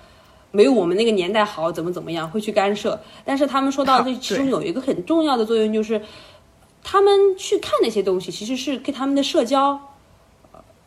[0.52, 3.00] 没有我们那个年代好，怎么怎么样会去干涉？
[3.24, 6.02] 但是他们说到这其中有一个很重要的作用，就是
[6.82, 9.80] 他们去看那些东西，其实是跟他们的社交。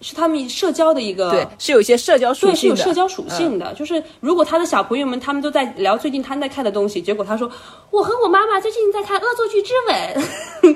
[0.01, 3.73] 是他们社交的一个，对，是有一些社交属性的，是有社交属性的。
[3.73, 7.49] 就是如果他的小朋友们他们都在聊最近他在看的东西，结果他说
[7.89, 10.75] 我和我妈妈最近在看《恶作剧之吻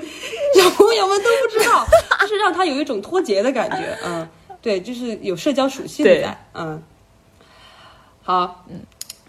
[0.54, 1.86] 小朋友们都不知道，
[2.22, 3.98] 就是让他有一种脱节的感觉。
[4.02, 4.26] 嗯，
[4.60, 6.36] 对，就是有社交属性在。
[6.54, 6.82] 嗯，
[8.22, 8.80] 好，嗯。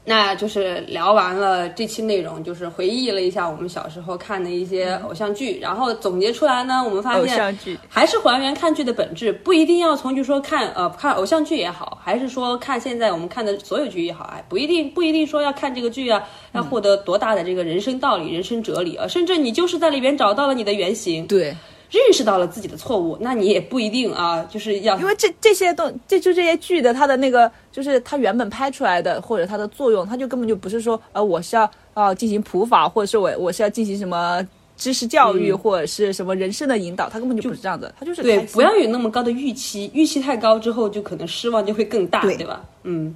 [0.06, 7.56] 那就是聊完了这期内容，就是回忆了一下我们小时候看的一些偶像剧，然后总结出来呢，我们发现
[7.88, 16.24] 还是还原看剧的本质，不一定要从就说看呃看偶像剧也好，还是说看现在我们看的所有剧也好，哎，不一定不一定说要看这个剧啊，
[16.54, 21.28] 要获得多大的这个人生道理、人生哲理啊，甚至你就是在里边找到了你的原型。
[21.28, 21.56] 对。
[21.90, 34.46] 认识到了自己的错误，那你也不一定啊，就是要因为这这些东这就这些剧的它的那个就是它原本拍出来的或者它的作用，它就根本就不是说呃我是要啊进行普法或者是我我是要进行什么
[34.78, 42.64] 知识教育或者是什么人生的引导，它根本就不是这样的，它就是对不要有那么高的预期，预期太高之后就可能失望就会更大，对吧？
[42.84, 43.16] 嗯。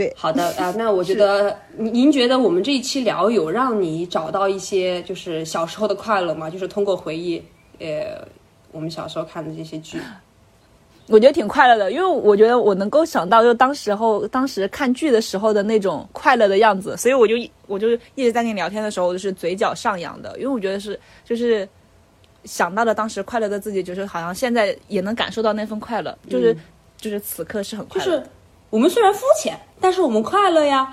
[0.00, 6.48] 对，好的啊， 那我觉得您您觉得我们这一期聊有让你找到一些就是小时候的快乐吗？
[6.48, 7.42] 就是通过回忆，
[7.80, 8.26] 呃，
[8.72, 10.00] 我们小时候看的这些剧，
[11.08, 17.34] 我觉得挺快乐的，因为我觉得我能够想到就当时候当时看剧的时候的那种快乐的样子，所以我就
[17.66, 21.68] 我就一直在跟你聊天的时候我就是嘴角上扬的，因为我觉得是就是
[22.44, 26.56] 想到了当时快乐的自己，就是好像现在也能感受到那份快乐，就是
[26.96, 28.24] 就是此刻是很快乐。
[28.70, 30.90] 我们虽然肤浅，但是我们快乐呀。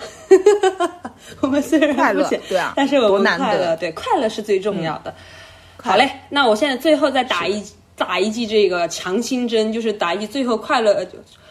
[1.40, 5.14] 我们虽然肤浅，对啊，但是我们快乐，对，快乐是最重要的。
[5.78, 7.64] 好嘞，那我现在最后再打一
[7.96, 11.06] 打一剂这个强心针，就是打一最后快乐，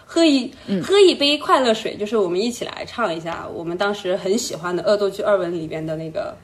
[0.05, 0.53] 喝一
[0.83, 6.37] 喝一杯快乐水，就是我们一起来唱一下我们当时很喜欢的《恶作剧二吻》里边的那个。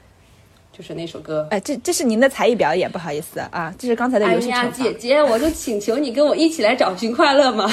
[0.74, 7.70] 就是那首歌，哎，这这是您的才艺表演，不好意思啊，这是刚才的游戏哎呀，姐姐，我就请求你跟我一起来找寻快乐嘛。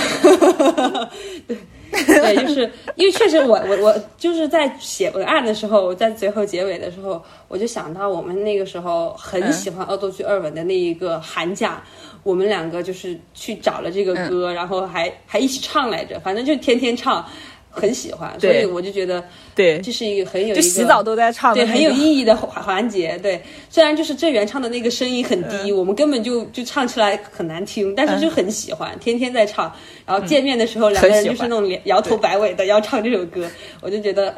[1.48, 1.58] 对，
[2.06, 11.84] 对，就是因为确实，我我我就是在写文案的时候，我在最后结尾的时候，我就想到我们那个时候很喜欢《恶作剧二吻》的那一个寒假，
[12.24, 17.26] 我们两个就是去找了这个歌，然后还还一起唱来着，反正就天天唱。
[17.70, 19.24] 很喜欢，所以我就觉得，
[19.56, 23.18] 对，这是一个很有一个洗澡都在唱，对，很有意义的环环节。
[23.20, 29.72] 对，虽然就是郑源唱的那个声音很低，我们根本就就唱起来很难听，但是就很喜欢，天天在唱。
[30.06, 33.48] 然后见面的时候，两个人就是那种摇头摆尾的要唱这首歌，
[33.82, 34.34] 我就觉得，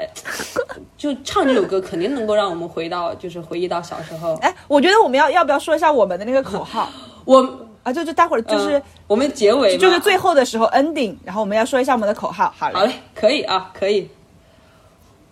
[0.97, 4.35] 就唱这首歌肯定能够让我们回到，就是回忆到小时候。
[4.41, 6.91] 哎，我觉得我们要要不要说一下我们的那个口号？
[7.25, 7.67] 我。
[7.83, 12.53] 啊，就就待会儿就是我们结尾，就是最后的时候 ending，然后我们要说一下我们的口号。
[12.57, 14.09] 好嘞，好嘞，可以啊，可以。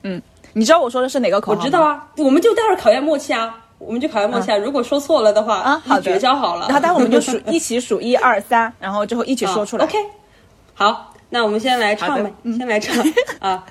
[0.03, 0.21] 嗯，
[0.53, 1.59] 你知道我说的是哪个口号？
[1.59, 4.57] 我知道啊，我们就待会儿考验默契啊，我们就考验默契啊。
[4.57, 6.65] 如果说错了的话，啊，好绝交好了。
[6.67, 9.85] 然后待会儿我们就数 一起数一二三，然后之后一起说出来。
[9.85, 9.97] OK，
[10.73, 12.95] 好，那我们先来唱呗，先来唱
[13.39, 13.63] 啊。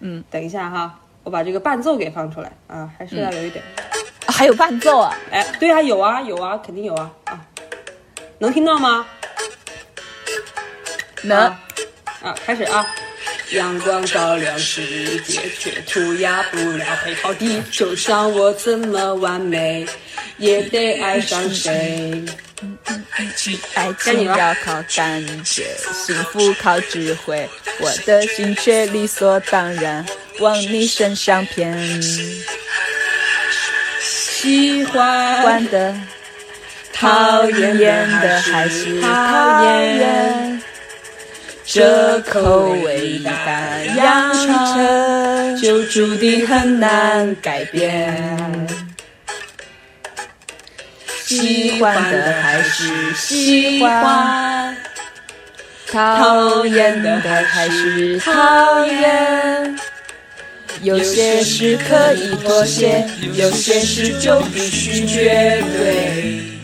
[0.00, 3.62] 嗯，等一下哈，我把这个伴奏给放出来啊，还是要有一点。
[4.26, 5.16] 还有伴奏啊？
[5.30, 7.45] 哎，对啊，有啊，有啊，肯定有啊啊。
[8.38, 9.06] 能听到吗？
[11.22, 11.38] 能
[12.22, 12.86] 啊，开始啊！
[13.50, 17.62] 阳光照亮世界，却涂鸦不了黑好地。
[17.70, 19.86] 就像我怎么完美，
[20.36, 22.24] 也得爱上谁。
[23.74, 30.04] 爱情要靠感觉，幸福靠智慧，我的心却理所当然
[30.40, 32.02] 往你身上偏。
[34.00, 35.94] 喜欢的。
[36.98, 40.62] 讨厌厌的还是讨厌，
[41.66, 48.16] 这口味一旦养成，就注定很难改变。
[51.26, 54.74] 喜欢的还是喜欢，
[55.92, 59.76] 讨厌的还是讨厌。
[60.80, 66.55] 有些事可以妥协，有些事就必须绝对。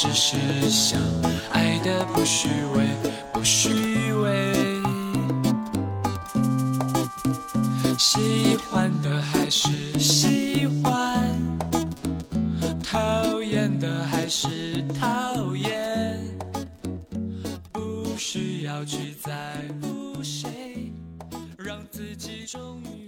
[0.00, 1.00] 只是想
[1.50, 2.86] 爱的不虚伪
[3.32, 4.54] 不虚伪。
[7.98, 11.36] 喜欢的还是喜欢
[12.80, 16.16] 讨厌的还是讨厌。
[17.72, 19.32] 不需要去在
[19.82, 20.92] 乎谁
[21.58, 23.07] 让自己终于